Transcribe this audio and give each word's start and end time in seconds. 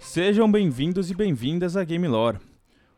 Sejam 0.00 0.50
bem-vindos 0.50 1.10
e 1.10 1.14
bem-vindas 1.14 1.76
a 1.76 1.84
Game 1.84 2.08
Lore. 2.08 2.38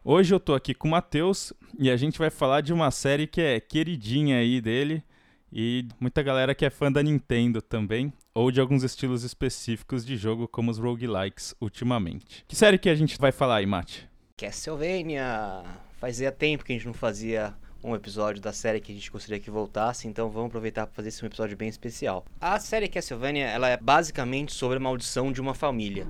Hoje 0.03 0.35
eu 0.35 0.41
tô 0.41 0.55
aqui 0.55 0.73
com 0.73 0.89
o 0.89 0.91
Matheus 0.93 1.53
e 1.79 1.91
a 1.91 1.97
gente 1.97 2.19
vai 2.19 2.31
falar 2.31 2.63
de 2.63 2.73
uma 2.73 2.91
série 2.91 3.27
que 3.27 3.41
é 3.41 3.61
queridinha 3.61 4.39
aí 4.39 4.61
dele 4.61 5.05
e 5.53 5.87
muita 6.01 6.23
galera 6.23 6.55
que 6.55 6.65
é 6.65 6.71
fã 6.71 6.91
da 6.91 7.03
Nintendo 7.03 7.61
também, 7.61 8.13
ou 8.35 8.51
de 8.51 8.61
alguns 8.61 8.83
estilos 8.83 9.25
específicos 9.25 10.05
de 10.05 10.17
jogo 10.17 10.47
como 10.47 10.71
os 10.71 10.79
roguelikes 10.79 11.55
ultimamente. 11.61 12.45
Que 12.47 12.57
série 12.57 12.79
que 12.79 12.89
a 12.89 12.95
gente 12.95 13.19
vai 13.19 13.33
falar 13.33 13.57
aí, 13.57 13.67
Mate? 13.67 14.09
Castlevania! 14.37 15.63
Fazia 15.99 16.33
tempo 16.33 16.65
que 16.65 16.73
a 16.73 16.77
gente 16.77 16.87
não 16.87 16.95
fazia 16.95 17.55
um 17.83 17.95
episódio 17.95 18.41
da 18.41 18.53
série 18.53 18.81
que 18.81 18.93
a 18.93 18.95
gente 18.95 19.11
gostaria 19.11 19.41
que 19.41 19.51
voltasse, 19.51 20.07
então 20.07 20.31
vamos 20.31 20.49
aproveitar 20.49 20.87
para 20.87 20.95
fazer 20.95 21.09
esse 21.09 21.25
um 21.25 21.27
episódio 21.27 21.57
bem 21.57 21.69
especial. 21.69 22.25
A 22.41 22.59
série 22.61 22.89
Castlevania, 22.89 23.47
ela 23.47 23.69
é 23.69 23.77
basicamente 23.77 24.53
sobre 24.53 24.77
a 24.77 24.81
maldição 24.81 25.33
de 25.33 25.41
uma 25.41 25.55
família 25.55 26.07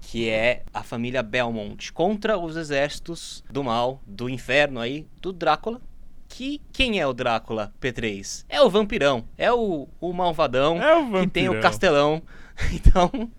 que 0.00 0.28
é 0.28 0.62
a 0.72 0.82
família 0.82 1.22
Belmont 1.22 1.92
contra 1.92 2.38
os 2.38 2.56
exércitos 2.56 3.44
do 3.50 3.62
mal, 3.62 4.00
do 4.06 4.28
inferno 4.28 4.80
aí, 4.80 5.06
do 5.20 5.32
Drácula. 5.32 5.82
Que 6.28 6.60
quem 6.72 7.00
é 7.00 7.06
o 7.06 7.12
Drácula 7.12 7.72
P3? 7.80 8.44
É 8.48 8.60
o 8.60 8.68
vampirão, 8.70 9.24
é 9.36 9.52
o, 9.52 9.88
o 10.00 10.12
malvadão 10.12 10.80
É 10.80 10.94
o 10.94 11.02
vampirão. 11.04 11.24
que 11.24 11.30
tem 11.30 11.48
o 11.48 11.60
castelão. 11.60 12.22
Então, 12.72 13.30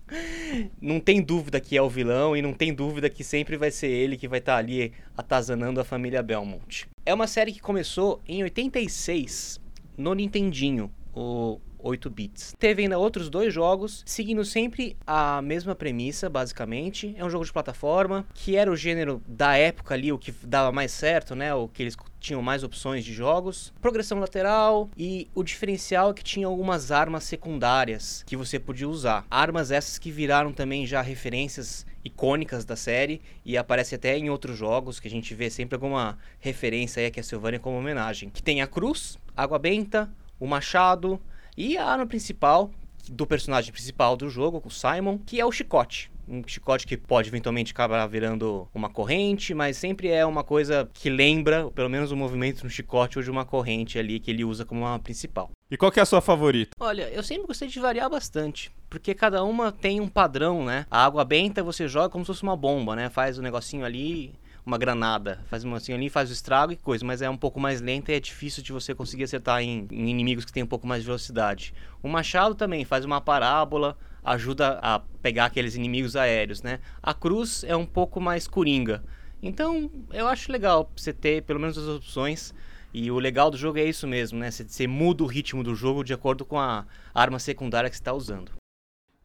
não 0.80 0.98
tem 0.98 1.20
dúvida 1.20 1.60
que 1.60 1.76
é 1.76 1.82
o 1.82 1.90
vilão 1.90 2.34
e 2.34 2.40
não 2.40 2.54
tem 2.54 2.72
dúvida 2.72 3.10
que 3.10 3.22
sempre 3.22 3.54
vai 3.58 3.70
ser 3.70 3.88
ele 3.88 4.16
que 4.16 4.26
vai 4.26 4.38
estar 4.38 4.56
ali 4.56 4.94
atazanando 5.14 5.78
a 5.78 5.84
família 5.84 6.22
Belmont. 6.22 6.88
É 7.04 7.12
uma 7.12 7.26
série 7.26 7.52
que 7.52 7.60
começou 7.60 8.22
em 8.26 8.42
86 8.42 9.60
no 9.98 10.14
Nintendinho, 10.14 10.90
o 11.14 11.60
8 11.82 12.10
bits. 12.10 12.54
Teve 12.58 12.82
ainda 12.82 12.98
outros 12.98 13.28
dois 13.28 13.52
jogos, 13.52 14.02
seguindo 14.06 14.44
sempre 14.44 14.96
a 15.06 15.40
mesma 15.42 15.74
premissa, 15.74 16.28
basicamente. 16.28 17.14
É 17.16 17.24
um 17.24 17.30
jogo 17.30 17.44
de 17.44 17.52
plataforma, 17.52 18.26
que 18.34 18.56
era 18.56 18.70
o 18.70 18.76
gênero 18.76 19.22
da 19.26 19.56
época 19.56 19.94
ali, 19.94 20.12
o 20.12 20.18
que 20.18 20.32
dava 20.42 20.72
mais 20.72 20.92
certo, 20.92 21.34
né? 21.34 21.54
O 21.54 21.68
que 21.68 21.82
eles 21.82 21.96
tinham 22.20 22.42
mais 22.42 22.62
opções 22.62 23.04
de 23.04 23.12
jogos. 23.12 23.72
Progressão 23.80 24.20
lateral 24.20 24.90
e 24.96 25.28
o 25.34 25.42
diferencial 25.42 26.10
é 26.10 26.14
que 26.14 26.22
tinha 26.22 26.46
algumas 26.46 26.92
armas 26.92 27.24
secundárias 27.24 28.22
que 28.26 28.36
você 28.36 28.58
podia 28.58 28.88
usar. 28.88 29.26
Armas 29.30 29.70
essas 29.70 29.98
que 29.98 30.10
viraram 30.10 30.52
também 30.52 30.86
já 30.86 31.00
referências 31.00 31.86
icônicas 32.04 32.64
da 32.64 32.76
série 32.76 33.20
e 33.44 33.56
aparece 33.56 33.94
até 33.94 34.16
em 34.16 34.30
outros 34.30 34.56
jogos 34.56 35.00
que 35.00 35.08
a 35.08 35.10
gente 35.10 35.34
vê 35.34 35.50
sempre 35.50 35.74
alguma 35.74 36.18
referência 36.38 37.00
aí 37.00 37.06
a 37.06 37.10
Castlevania 37.10 37.58
como 37.58 37.78
homenagem. 37.78 38.30
Que 38.30 38.42
tem 38.42 38.62
a 38.62 38.66
cruz, 38.66 39.18
água 39.36 39.58
benta, 39.58 40.10
o 40.38 40.46
machado, 40.46 41.20
e 41.60 41.76
a 41.76 41.84
arma 41.84 42.06
principal 42.06 42.70
do 43.06 43.26
personagem 43.26 43.70
principal 43.70 44.16
do 44.16 44.30
jogo, 44.30 44.62
o 44.64 44.70
Simon, 44.70 45.18
que 45.18 45.38
é 45.38 45.44
o 45.44 45.52
chicote. 45.52 46.10
Um 46.26 46.42
chicote 46.46 46.86
que 46.86 46.96
pode 46.96 47.28
eventualmente 47.28 47.72
acabar 47.72 48.06
virando 48.06 48.66
uma 48.72 48.88
corrente, 48.88 49.52
mas 49.52 49.76
sempre 49.76 50.08
é 50.08 50.24
uma 50.24 50.42
coisa 50.42 50.88
que 50.94 51.10
lembra, 51.10 51.70
pelo 51.72 51.90
menos, 51.90 52.12
o 52.12 52.16
movimento 52.16 52.60
de 52.60 52.66
um 52.66 52.70
chicote 52.70 53.18
ou 53.18 53.22
de 53.22 53.30
uma 53.30 53.44
corrente 53.44 53.98
ali 53.98 54.18
que 54.18 54.30
ele 54.30 54.42
usa 54.42 54.64
como 54.64 54.82
uma 54.82 54.98
principal. 54.98 55.50
E 55.70 55.76
qual 55.76 55.92
que 55.92 56.00
é 56.00 56.02
a 56.02 56.06
sua 56.06 56.22
favorita? 56.22 56.70
Olha, 56.80 57.10
eu 57.10 57.22
sempre 57.22 57.46
gostei 57.46 57.68
de 57.68 57.78
variar 57.78 58.08
bastante, 58.08 58.70
porque 58.88 59.12
cada 59.12 59.44
uma 59.44 59.70
tem 59.70 60.00
um 60.00 60.08
padrão, 60.08 60.64
né? 60.64 60.86
A 60.90 61.04
água 61.04 61.24
benta 61.26 61.62
você 61.62 61.86
joga 61.86 62.08
como 62.08 62.24
se 62.24 62.28
fosse 62.28 62.42
uma 62.42 62.56
bomba, 62.56 62.96
né? 62.96 63.10
Faz 63.10 63.36
o 63.36 63.40
um 63.40 63.44
negocinho 63.44 63.84
ali 63.84 64.32
uma 64.70 64.78
granada, 64.78 65.40
faz 65.48 65.64
uma 65.64 65.78
assim 65.78 65.92
ali, 65.92 66.08
faz 66.08 66.30
o 66.30 66.32
estrago 66.32 66.72
e 66.72 66.76
coisa, 66.76 67.04
mas 67.04 67.20
é 67.20 67.28
um 67.28 67.36
pouco 67.36 67.58
mais 67.58 67.80
lenta 67.80 68.12
e 68.12 68.14
é 68.14 68.20
difícil 68.20 68.62
de 68.62 68.72
você 68.72 68.94
conseguir 68.94 69.24
acertar 69.24 69.60
em, 69.60 69.86
em 69.90 70.08
inimigos 70.08 70.44
que 70.44 70.52
tem 70.52 70.62
um 70.62 70.66
pouco 70.66 70.86
mais 70.86 71.02
de 71.02 71.06
velocidade. 71.06 71.74
O 72.00 72.08
machado 72.08 72.54
também 72.54 72.84
faz 72.84 73.04
uma 73.04 73.20
parábola, 73.20 73.98
ajuda 74.22 74.78
a 74.80 75.00
pegar 75.20 75.46
aqueles 75.46 75.74
inimigos 75.74 76.14
aéreos, 76.14 76.62
né? 76.62 76.78
A 77.02 77.12
cruz 77.12 77.64
é 77.64 77.74
um 77.74 77.86
pouco 77.86 78.20
mais 78.20 78.46
coringa. 78.46 79.02
Então, 79.42 79.90
eu 80.12 80.28
acho 80.28 80.52
legal 80.52 80.88
você 80.94 81.12
ter 81.12 81.42
pelo 81.42 81.58
menos 81.58 81.76
as 81.76 81.88
opções. 81.88 82.54
E 82.92 83.10
o 83.10 83.18
legal 83.18 83.50
do 83.50 83.56
jogo 83.56 83.78
é 83.78 83.84
isso 83.84 84.06
mesmo, 84.06 84.38
né? 84.38 84.50
Você, 84.50 84.64
você 84.64 84.86
muda 84.86 85.22
o 85.22 85.26
ritmo 85.26 85.62
do 85.62 85.74
jogo 85.74 86.04
de 86.04 86.12
acordo 86.12 86.44
com 86.44 86.58
a 86.58 86.86
arma 87.14 87.38
secundária 87.38 87.88
que 87.88 87.96
você 87.96 88.02
está 88.02 88.12
usando 88.12 88.59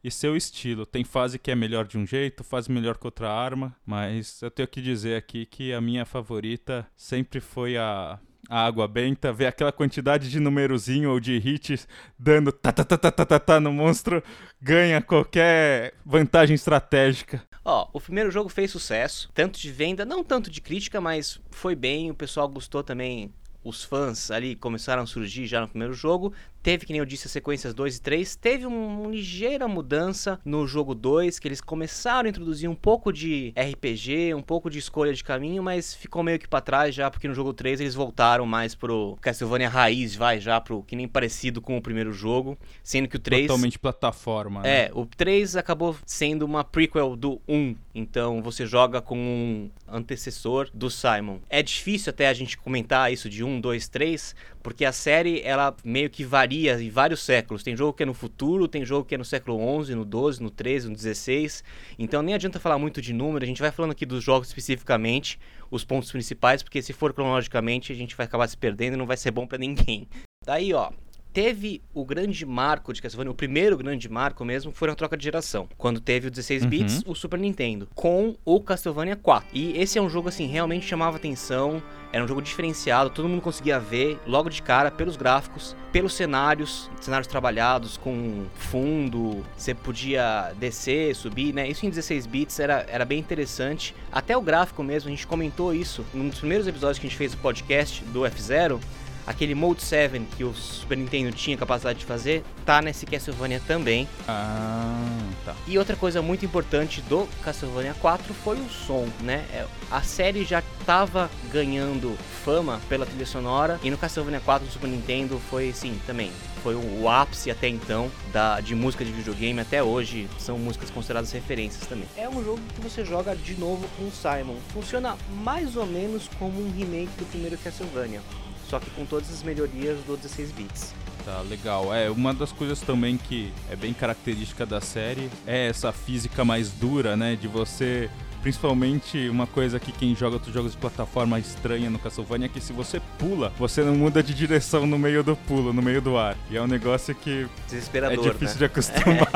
e 0.06 0.10
seu 0.10 0.36
estilo. 0.36 0.86
Tem 0.86 1.02
fase 1.02 1.36
que 1.36 1.50
é 1.50 1.54
melhor 1.56 1.84
de 1.84 1.98
um 1.98 2.06
jeito, 2.06 2.44
fase 2.44 2.70
melhor 2.70 2.96
que 2.96 3.08
outra 3.08 3.28
arma, 3.28 3.74
mas 3.84 4.40
eu 4.40 4.48
tenho 4.52 4.68
que 4.68 4.80
dizer 4.80 5.16
aqui 5.16 5.44
que 5.44 5.72
a 5.72 5.80
minha 5.80 6.06
favorita 6.06 6.86
sempre 6.94 7.40
foi 7.40 7.76
a, 7.76 8.16
a 8.48 8.64
água 8.64 8.86
benta, 8.86 9.32
ver 9.32 9.46
aquela 9.46 9.72
quantidade 9.72 10.30
de 10.30 10.38
numerozinho 10.38 11.10
ou 11.10 11.18
de 11.18 11.32
hits 11.36 11.88
dando 12.16 12.52
ta 12.52 12.70
ta 12.70 12.84
ta 12.84 12.96
ta 12.96 13.10
ta 13.10 13.26
ta, 13.26 13.40
ta 13.40 13.58
no 13.58 13.72
monstro, 13.72 14.22
ganha 14.62 15.02
qualquer 15.02 15.94
vantagem 16.04 16.54
estratégica. 16.54 17.42
Ó, 17.64 17.88
o 17.92 18.00
primeiro 18.00 18.30
jogo 18.30 18.48
fez 18.48 18.70
sucesso, 18.70 19.28
tanto 19.34 19.58
de 19.58 19.72
venda, 19.72 20.04
não 20.04 20.22
tanto 20.22 20.48
de 20.52 20.60
crítica, 20.60 21.00
mas 21.00 21.40
foi 21.50 21.74
bem, 21.74 22.12
o 22.12 22.14
pessoal 22.14 22.48
gostou 22.48 22.84
também 22.84 23.34
os 23.66 23.82
fãs 23.82 24.30
ali 24.30 24.54
começaram 24.54 25.02
a 25.02 25.06
surgir 25.06 25.46
já 25.46 25.60
no 25.60 25.68
primeiro 25.68 25.92
jogo. 25.92 26.32
Teve, 26.66 26.84
que 26.84 26.92
nem 26.92 26.98
eu 26.98 27.06
disse, 27.06 27.28
as 27.28 27.32
sequências 27.32 27.72
2 27.72 27.98
e 27.98 28.00
3. 28.00 28.34
Teve 28.34 28.66
uma 28.66 29.08
ligeira 29.08 29.68
mudança 29.68 30.40
no 30.44 30.66
jogo 30.66 30.96
2, 30.96 31.38
que 31.38 31.46
eles 31.46 31.60
começaram 31.60 32.26
a 32.26 32.28
introduzir 32.28 32.68
um 32.68 32.74
pouco 32.74 33.12
de 33.12 33.54
RPG, 33.56 34.34
um 34.34 34.42
pouco 34.42 34.68
de 34.68 34.80
escolha 34.80 35.14
de 35.14 35.22
caminho, 35.22 35.62
mas 35.62 35.94
ficou 35.94 36.24
meio 36.24 36.40
que 36.40 36.48
para 36.48 36.60
trás 36.60 36.92
já, 36.92 37.08
porque 37.08 37.28
no 37.28 37.34
jogo 37.34 37.54
3 37.54 37.78
eles 37.78 37.94
voltaram 37.94 38.44
mais 38.46 38.74
pro 38.74 39.16
Castlevania 39.20 39.68
raiz, 39.68 40.16
vai 40.16 40.40
já 40.40 40.60
pro 40.60 40.82
que 40.82 40.96
nem 40.96 41.06
parecido 41.06 41.60
com 41.60 41.76
o 41.76 41.80
primeiro 41.80 42.12
jogo, 42.12 42.58
sendo 42.82 43.06
que 43.06 43.14
o 43.14 43.20
3 43.20 43.46
totalmente 43.46 43.78
plataforma, 43.78 44.62
né? 44.62 44.86
É, 44.86 44.90
o 44.92 45.06
3 45.06 45.54
acabou 45.54 45.94
sendo 46.04 46.44
uma 46.44 46.64
prequel 46.64 47.14
do 47.14 47.40
1, 47.46 47.76
então 47.94 48.42
você 48.42 48.66
joga 48.66 49.00
com 49.00 49.16
um 49.16 49.70
antecessor 49.86 50.68
do 50.74 50.90
Simon. 50.90 51.38
É 51.48 51.62
difícil 51.62 52.10
até 52.10 52.26
a 52.26 52.34
gente 52.34 52.58
comentar 52.58 53.12
isso 53.12 53.30
de 53.30 53.44
1, 53.44 53.60
2, 53.60 53.86
3, 53.86 54.34
porque 54.64 54.84
a 54.84 54.90
série 54.90 55.40
ela 55.42 55.76
meio 55.84 56.10
que 56.10 56.24
varia 56.24 56.55
em 56.64 56.90
vários 56.90 57.20
séculos. 57.20 57.62
Tem 57.62 57.76
jogo 57.76 57.92
que 57.92 58.02
é 58.02 58.06
no 58.06 58.14
futuro, 58.14 58.66
tem 58.66 58.84
jogo 58.84 59.04
que 59.04 59.14
é 59.14 59.18
no 59.18 59.24
século 59.24 59.58
11, 59.58 59.94
no 59.94 60.04
12, 60.04 60.42
no 60.42 60.50
13, 60.50 60.88
no 60.88 60.94
16. 60.94 61.62
Então 61.98 62.22
nem 62.22 62.34
adianta 62.34 62.58
falar 62.58 62.78
muito 62.78 63.02
de 63.02 63.12
número, 63.12 63.44
a 63.44 63.46
gente 63.46 63.60
vai 63.60 63.70
falando 63.70 63.92
aqui 63.92 64.06
dos 64.06 64.24
jogos 64.24 64.48
especificamente, 64.48 65.38
os 65.70 65.84
pontos 65.84 66.10
principais, 66.10 66.62
porque 66.62 66.80
se 66.80 66.92
for 66.92 67.12
cronologicamente 67.12 67.92
a 67.92 67.94
gente 67.94 68.16
vai 68.16 68.26
acabar 68.26 68.48
se 68.48 68.56
perdendo 68.56 68.94
e 68.94 68.96
não 68.96 69.06
vai 69.06 69.16
ser 69.16 69.30
bom 69.30 69.46
para 69.46 69.58
ninguém. 69.58 70.08
Daí, 70.44 70.72
ó, 70.72 70.90
teve 71.36 71.82
o 71.92 72.02
grande 72.02 72.46
marco 72.46 72.94
de 72.94 73.02
Castlevania, 73.02 73.30
o 73.30 73.34
primeiro 73.34 73.76
grande 73.76 74.08
marco 74.08 74.42
mesmo, 74.42 74.72
foi 74.72 74.88
a 74.88 74.94
troca 74.94 75.18
de 75.18 75.24
geração. 75.24 75.68
Quando 75.76 76.00
teve 76.00 76.28
o 76.28 76.30
16 76.30 76.62
uhum. 76.62 76.68
bits, 76.70 77.02
o 77.06 77.14
Super 77.14 77.38
Nintendo, 77.38 77.86
com 77.94 78.34
o 78.42 78.58
Castlevania 78.58 79.16
4. 79.16 79.50
E 79.52 79.78
esse 79.78 79.98
é 79.98 80.00
um 80.00 80.08
jogo, 80.08 80.30
assim, 80.30 80.46
realmente 80.46 80.86
chamava 80.86 81.18
atenção, 81.18 81.82
era 82.10 82.24
um 82.24 82.26
jogo 82.26 82.40
diferenciado, 82.40 83.10
todo 83.10 83.28
mundo 83.28 83.42
conseguia 83.42 83.78
ver 83.78 84.18
logo 84.26 84.48
de 84.48 84.62
cara 84.62 84.90
pelos 84.90 85.14
gráficos, 85.14 85.76
pelos 85.92 86.14
cenários, 86.14 86.90
cenários 87.02 87.26
trabalhados 87.26 87.98
com 87.98 88.46
fundo, 88.54 89.44
você 89.54 89.74
podia 89.74 90.54
descer, 90.58 91.14
subir, 91.14 91.52
né? 91.52 91.68
Isso 91.68 91.84
em 91.84 91.90
16 91.90 92.26
bits 92.26 92.58
era, 92.60 92.86
era 92.88 93.04
bem 93.04 93.18
interessante. 93.18 93.94
Até 94.10 94.34
o 94.34 94.40
gráfico 94.40 94.82
mesmo, 94.82 95.08
a 95.08 95.10
gente 95.10 95.26
comentou 95.26 95.74
isso 95.74 96.02
num 96.14 96.30
dos 96.30 96.38
primeiros 96.38 96.66
episódios 96.66 96.98
que 96.98 97.06
a 97.06 97.10
gente 97.10 97.18
fez 97.18 97.34
o 97.34 97.36
podcast 97.36 98.02
do 98.04 98.20
F0 98.20 98.80
aquele 99.26 99.54
Mode 99.54 99.82
7 99.82 100.20
que 100.36 100.44
o 100.44 100.54
Super 100.54 100.96
Nintendo 100.96 101.32
tinha 101.32 101.56
capacidade 101.56 101.98
de 101.98 102.04
fazer, 102.04 102.44
tá 102.64 102.80
nesse 102.80 103.04
Castlevania 103.04 103.60
também. 103.66 104.08
Ah, 104.28 105.08
tá. 105.44 105.54
E 105.66 105.78
outra 105.78 105.96
coisa 105.96 106.22
muito 106.22 106.44
importante 106.44 107.00
do 107.02 107.28
Castlevania 107.42 107.94
4 107.94 108.32
foi 108.34 108.58
o 108.58 108.68
som, 108.68 109.08
né? 109.20 109.44
É, 109.52 109.66
a 109.90 110.02
série 110.02 110.44
já 110.44 110.62
tava 110.84 111.30
ganhando 111.50 112.16
fama 112.44 112.80
pela 112.88 113.04
trilha 113.04 113.26
sonora 113.26 113.80
e 113.82 113.90
no 113.90 113.98
Castlevania 113.98 114.40
4 114.40 114.66
do 114.66 114.72
Super 114.72 114.88
Nintendo 114.88 115.40
foi 115.50 115.72
sim, 115.72 115.98
também 116.06 116.30
foi 116.62 116.74
o, 116.74 117.02
o, 117.02 117.08
ápice 117.08 117.48
até 117.48 117.68
então 117.68 118.10
da, 118.32 118.60
de 118.60 118.74
música 118.74 119.04
de 119.04 119.12
videogame 119.12 119.60
até 119.60 119.84
hoje 119.84 120.28
são 120.36 120.58
músicas 120.58 120.90
consideradas 120.90 121.30
referências 121.30 121.86
também. 121.86 122.06
É 122.16 122.28
um 122.28 122.42
jogo 122.42 122.60
que 122.74 122.80
você 122.80 123.04
joga 123.04 123.36
de 123.36 123.54
novo 123.54 123.86
com 123.96 124.08
o 124.08 124.10
Simon. 124.10 124.56
Funciona 124.72 125.16
mais 125.44 125.76
ou 125.76 125.86
menos 125.86 126.28
como 126.40 126.60
um 126.60 126.72
remake 126.72 127.12
do 127.18 127.24
primeiro 127.26 127.56
Castlevania 127.58 128.20
só 128.68 128.78
que 128.78 128.90
com 128.90 129.04
todas 129.04 129.32
as 129.32 129.42
melhorias 129.42 129.98
do 130.06 130.16
16 130.16 130.52
bits. 130.52 130.94
Tá, 131.24 131.40
legal. 131.40 131.92
É, 131.92 132.08
uma 132.08 132.32
das 132.32 132.52
coisas 132.52 132.80
também 132.80 133.16
que 133.16 133.52
é 133.68 133.74
bem 133.74 133.92
característica 133.92 134.64
da 134.64 134.80
série 134.80 135.28
é 135.44 135.68
essa 135.68 135.90
física 135.92 136.44
mais 136.44 136.70
dura, 136.70 137.16
né? 137.16 137.34
De 137.34 137.48
você. 137.48 138.08
Principalmente 138.42 139.28
uma 139.28 139.44
coisa 139.44 139.80
que 139.80 139.90
quem 139.90 140.14
joga 140.14 140.36
outros 140.36 140.54
jogos 140.54 140.70
de 140.70 140.78
plataforma 140.78 141.36
estranha 141.36 141.90
no 141.90 141.98
Castlevania 141.98 142.46
é 142.46 142.48
que 142.48 142.60
se 142.60 142.72
você 142.72 143.00
pula, 143.18 143.52
você 143.58 143.82
não 143.82 143.96
muda 143.96 144.22
de 144.22 144.32
direção 144.32 144.86
no 144.86 144.96
meio 144.96 145.24
do 145.24 145.34
pulo, 145.34 145.72
no 145.72 145.82
meio 145.82 146.00
do 146.00 146.16
ar. 146.16 146.36
E 146.48 146.56
é 146.56 146.62
um 146.62 146.68
negócio 146.68 147.12
que 147.12 147.48
Desesperador, 147.66 148.24
é 148.24 148.30
difícil 148.30 148.54
né? 148.54 148.58
de 148.58 148.64
acostumar. 148.66 149.28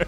É. 0.00 0.07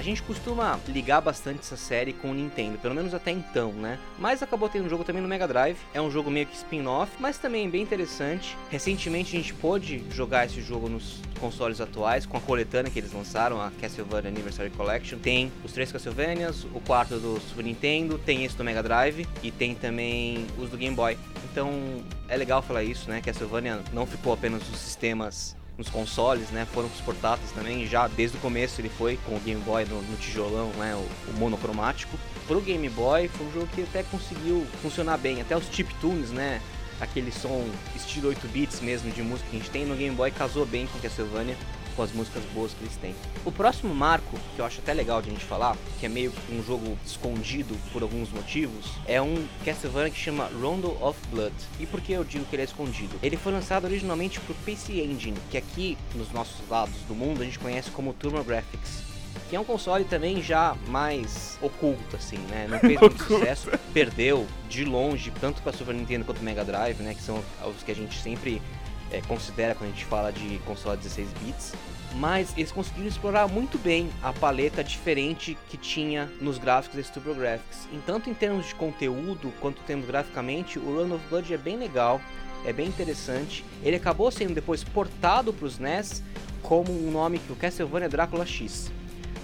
A 0.00 0.02
gente 0.02 0.22
costuma 0.22 0.80
ligar 0.88 1.20
bastante 1.20 1.58
essa 1.58 1.76
série 1.76 2.14
com 2.14 2.30
o 2.30 2.34
Nintendo, 2.34 2.78
pelo 2.78 2.94
menos 2.94 3.12
até 3.12 3.30
então, 3.30 3.70
né? 3.70 3.98
Mas 4.18 4.42
acabou 4.42 4.66
tendo 4.66 4.86
um 4.86 4.88
jogo 4.88 5.04
também 5.04 5.20
no 5.20 5.28
Mega 5.28 5.46
Drive. 5.46 5.76
É 5.92 6.00
um 6.00 6.10
jogo 6.10 6.30
meio 6.30 6.46
que 6.46 6.56
spin-off, 6.56 7.12
mas 7.20 7.36
também 7.36 7.68
bem 7.68 7.82
interessante. 7.82 8.56
Recentemente 8.70 9.36
a 9.36 9.38
gente 9.38 9.52
pôde 9.52 10.02
jogar 10.10 10.46
esse 10.46 10.62
jogo 10.62 10.88
nos 10.88 11.20
consoles 11.38 11.82
atuais 11.82 12.24
com 12.24 12.38
a 12.38 12.40
coletânea 12.40 12.90
que 12.90 12.98
eles 12.98 13.12
lançaram, 13.12 13.60
a 13.60 13.70
Castlevania 13.78 14.30
Anniversary 14.30 14.70
Collection. 14.70 15.18
Tem 15.18 15.52
os 15.62 15.72
três 15.72 15.92
Castlevanias, 15.92 16.64
o 16.72 16.80
quarto 16.80 17.18
do 17.18 17.38
Super 17.38 17.64
Nintendo, 17.64 18.16
tem 18.16 18.42
esse 18.46 18.56
do 18.56 18.64
Mega 18.64 18.82
Drive 18.82 19.28
e 19.42 19.50
tem 19.50 19.74
também 19.74 20.46
os 20.56 20.70
do 20.70 20.78
Game 20.78 20.96
Boy. 20.96 21.18
Então 21.52 22.02
é 22.26 22.38
legal 22.38 22.62
falar 22.62 22.84
isso, 22.84 23.10
né? 23.10 23.20
Castlevania 23.20 23.82
não 23.92 24.06
ficou 24.06 24.32
apenas 24.32 24.66
nos 24.66 24.78
sistemas 24.78 25.59
nos 25.76 25.88
consoles, 25.88 26.50
né? 26.50 26.66
Foram 26.72 26.88
os 26.88 27.00
portáteis 27.00 27.50
também. 27.52 27.86
Já 27.86 28.06
desde 28.08 28.36
o 28.36 28.40
começo 28.40 28.80
ele 28.80 28.88
foi 28.88 29.18
com 29.26 29.36
o 29.36 29.40
Game 29.40 29.60
Boy 29.62 29.84
no, 29.84 30.02
no 30.02 30.16
tijolão, 30.16 30.70
né? 30.78 30.94
O, 30.94 31.30
o, 31.30 31.34
monocromático. 31.38 32.18
Pro 32.46 32.60
Game 32.60 32.88
Boy 32.88 33.28
foi 33.28 33.46
um 33.46 33.52
jogo 33.52 33.68
que 33.68 33.82
até 33.82 34.02
conseguiu 34.02 34.66
funcionar 34.82 35.18
bem. 35.18 35.40
Até 35.40 35.56
os 35.56 35.64
chip 35.70 35.92
tunes, 36.00 36.30
né? 36.30 36.60
Aquele 37.00 37.32
som 37.32 37.66
estilo 37.96 38.28
8 38.28 38.46
bits 38.48 38.80
mesmo 38.80 39.10
de 39.10 39.22
música 39.22 39.48
que 39.48 39.56
a 39.56 39.58
gente 39.58 39.70
tem 39.70 39.86
no 39.86 39.96
Game 39.96 40.14
Boy 40.14 40.30
casou 40.30 40.66
bem 40.66 40.86
com 40.86 40.98
Castlevania 40.98 41.56
com 41.96 42.02
as 42.02 42.12
músicas 42.12 42.42
boas 42.54 42.72
que 42.72 42.82
eles 42.82 42.96
têm. 42.96 43.14
O 43.44 43.52
próximo 43.52 43.94
marco, 43.94 44.38
que 44.54 44.60
eu 44.60 44.64
acho 44.64 44.80
até 44.80 44.92
legal 44.92 45.20
de 45.20 45.30
a 45.30 45.32
gente 45.32 45.44
falar, 45.44 45.76
que 45.98 46.06
é 46.06 46.08
meio 46.08 46.30
que 46.30 46.54
um 46.54 46.62
jogo 46.62 46.96
escondido 47.04 47.76
por 47.92 48.02
alguns 48.02 48.30
motivos, 48.30 48.86
é 49.06 49.20
um 49.20 49.46
Castlevania 49.64 50.10
que 50.10 50.18
chama 50.18 50.50
Rondo 50.60 50.96
of 51.02 51.18
Blood. 51.30 51.54
E 51.78 51.86
por 51.86 52.00
que 52.00 52.12
eu 52.12 52.24
digo 52.24 52.44
que 52.44 52.54
ele 52.54 52.62
é 52.62 52.64
escondido? 52.64 53.16
Ele 53.22 53.36
foi 53.36 53.52
lançado 53.52 53.84
originalmente 53.84 54.40
pro 54.40 54.54
PC 54.54 55.00
Engine, 55.00 55.36
que 55.50 55.56
aqui 55.56 55.96
nos 56.14 56.30
nossos 56.32 56.68
lados 56.68 56.94
do 57.08 57.14
mundo 57.14 57.42
a 57.42 57.44
gente 57.44 57.58
conhece 57.58 57.90
como 57.90 58.12
TurboGrafx 58.14 59.10
que 59.48 59.56
é 59.56 59.60
um 59.60 59.64
console 59.64 60.04
também 60.04 60.40
já 60.40 60.76
mais 60.86 61.58
oculto, 61.60 62.16
assim, 62.16 62.38
né? 62.48 62.68
Não 62.68 62.78
fez 62.78 63.00
muito 63.00 63.22
sucesso, 63.24 63.68
perdeu 63.92 64.46
de 64.68 64.84
longe, 64.84 65.32
tanto 65.40 65.60
para 65.60 65.72
Super 65.72 65.94
Nintendo 65.94 66.24
quanto 66.24 66.42
Mega 66.42 66.64
Drive, 66.64 67.00
né? 67.00 67.14
Que 67.14 67.22
são 67.22 67.42
os 67.66 67.82
que 67.82 67.90
a 67.90 67.94
gente 67.94 68.20
sempre 68.22 68.62
é, 69.10 69.20
considera 69.22 69.74
quando 69.74 69.90
a 69.90 69.92
gente 69.92 70.04
fala 70.04 70.32
de 70.32 70.58
console 70.66 70.96
16 70.96 71.28
bits. 71.44 71.72
Mas 72.16 72.52
eles 72.56 72.72
conseguiram 72.72 73.08
explorar 73.08 73.46
muito 73.46 73.78
bem 73.78 74.10
a 74.22 74.32
paleta 74.32 74.82
diferente 74.82 75.56
que 75.68 75.76
tinha 75.76 76.28
nos 76.40 76.58
gráficos 76.58 77.06
da 77.06 77.12
TurboGrafx. 77.12 77.88
Em 77.92 78.00
tanto 78.00 78.28
em 78.28 78.34
termos 78.34 78.66
de 78.66 78.74
conteúdo 78.74 79.52
quanto 79.60 79.80
temos 79.82 80.06
graficamente, 80.06 80.78
o 80.78 80.96
Run 80.96 81.14
of 81.14 81.24
Blood 81.28 81.54
é 81.54 81.56
bem 81.56 81.76
legal, 81.76 82.20
é 82.64 82.72
bem 82.72 82.88
interessante. 82.88 83.64
Ele 83.82 83.96
acabou 83.96 84.30
sendo 84.30 84.54
depois 84.54 84.82
portado 84.82 85.52
para 85.52 85.66
os 85.66 85.78
NES 85.78 86.22
como 86.62 86.90
um 86.90 87.12
nome 87.12 87.38
que 87.38 87.52
o 87.52 87.56
Castlevania 87.56 88.08
Drácula 88.08 88.44
X. 88.44 88.90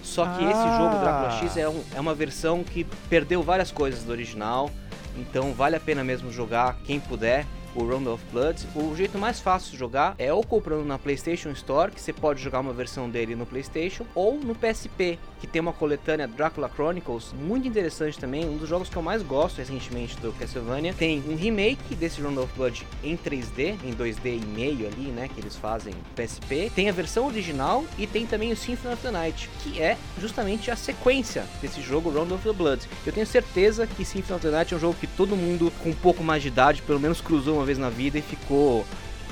Só 0.03 0.25
que 0.25 0.45
ah. 0.45 0.51
esse 0.51 0.77
jogo 0.77 0.99
Drácula 1.01 1.31
X 1.41 1.57
é, 1.57 1.69
um, 1.69 1.85
é 1.95 2.01
uma 2.01 2.15
versão 2.15 2.65
que 2.65 2.85
perdeu 3.09 3.43
várias 3.45 3.71
coisas 3.71 4.03
do 4.03 4.11
original. 4.11 4.71
Então 5.17 5.53
vale 5.53 5.77
a 5.77 5.81
pena 5.81 6.03
mesmo 6.03 6.33
jogar 6.33 6.77
quem 6.85 6.99
puder 6.99 7.47
o 7.77 7.87
Round 7.87 8.09
of 8.09 8.25
Blood, 8.33 8.67
o 8.75 8.97
jeito 8.97 9.19
mais 9.19 9.39
fácil 9.39 9.73
de 9.73 9.77
jogar 9.77 10.15
é 10.19 10.33
ou 10.33 10.43
comprando 10.43 10.85
na 10.85 10.99
PlayStation 10.99 11.51
Store, 11.51 11.93
que 11.93 12.01
você 12.01 12.13
pode 12.13 12.43
jogar 12.43 12.61
uma 12.61 12.73
versão 12.73 13.09
dele 13.09 13.37
no 13.37 13.45
PlayStation, 13.45 14.07
ou 14.15 14.39
no 14.39 14.55
PSP, 14.55 15.19
que 15.47 15.53
tem 15.53 15.61
uma 15.61 15.73
coletânea 15.73 16.27
Dracula 16.27 16.69
Chronicles, 16.69 17.33
muito 17.33 17.67
interessante 17.67 18.19
também, 18.19 18.45
um 18.45 18.57
dos 18.57 18.69
jogos 18.69 18.89
que 18.89 18.97
eu 18.97 19.03
mais 19.03 19.23
gosto 19.23 19.59
recentemente 19.59 20.17
do 20.19 20.33
Castlevania. 20.33 20.93
Tem 20.93 21.23
um 21.27 21.37
remake 21.37 21.95
desse 21.95 22.21
Round 22.21 22.39
of 22.41 22.53
Blood 22.57 22.87
em 23.03 23.17
3D, 23.17 23.77
em 23.85 23.95
2D 23.95 24.43
e 24.43 24.47
meio 24.47 24.87
ali, 24.87 25.09
né, 25.09 25.29
que 25.33 25.41
eles 25.41 25.57
fazem 25.57 25.95
PSP. 26.15 26.71
Tem 26.75 26.89
a 26.89 26.93
versão 26.93 27.27
original 27.27 27.85
e 27.97 28.07
tem 28.07 28.27
também 28.27 28.53
o 28.53 28.57
Symphony 28.57 28.95
of 28.95 29.03
the 29.03 29.11
Night, 29.11 29.49
que 29.63 29.81
é 29.81 29.97
justamente 30.21 30.71
a 30.71 30.77
sequência 30.77 31.45
desse 31.63 31.81
jogo 31.81 32.11
Round 32.11 32.35
of 32.35 32.43
the 32.43 32.53
Blood. 32.53 32.83
Eu 33.07 33.13
tenho 33.13 33.27
certeza 33.27 33.87
que 33.87 34.05
Symphony 34.05 34.37
of 34.37 34.47
the 34.47 34.51
Night 34.51 34.75
é 34.75 34.77
um 34.77 34.81
jogo 34.81 34.97
que 34.99 35.07
todo 35.07 35.37
mundo 35.37 35.73
com 35.83 35.91
um 35.91 35.95
pouco 35.95 36.25
mais 36.25 36.43
de 36.43 36.49
idade, 36.49 36.83
pelo 36.83 36.99
menos 36.99 37.21
cruzou 37.21 37.57
uma 37.57 37.65
vez 37.65 37.79
na 37.79 37.89
vida 37.89 38.19
e 38.19 38.23
ficou 38.23 38.85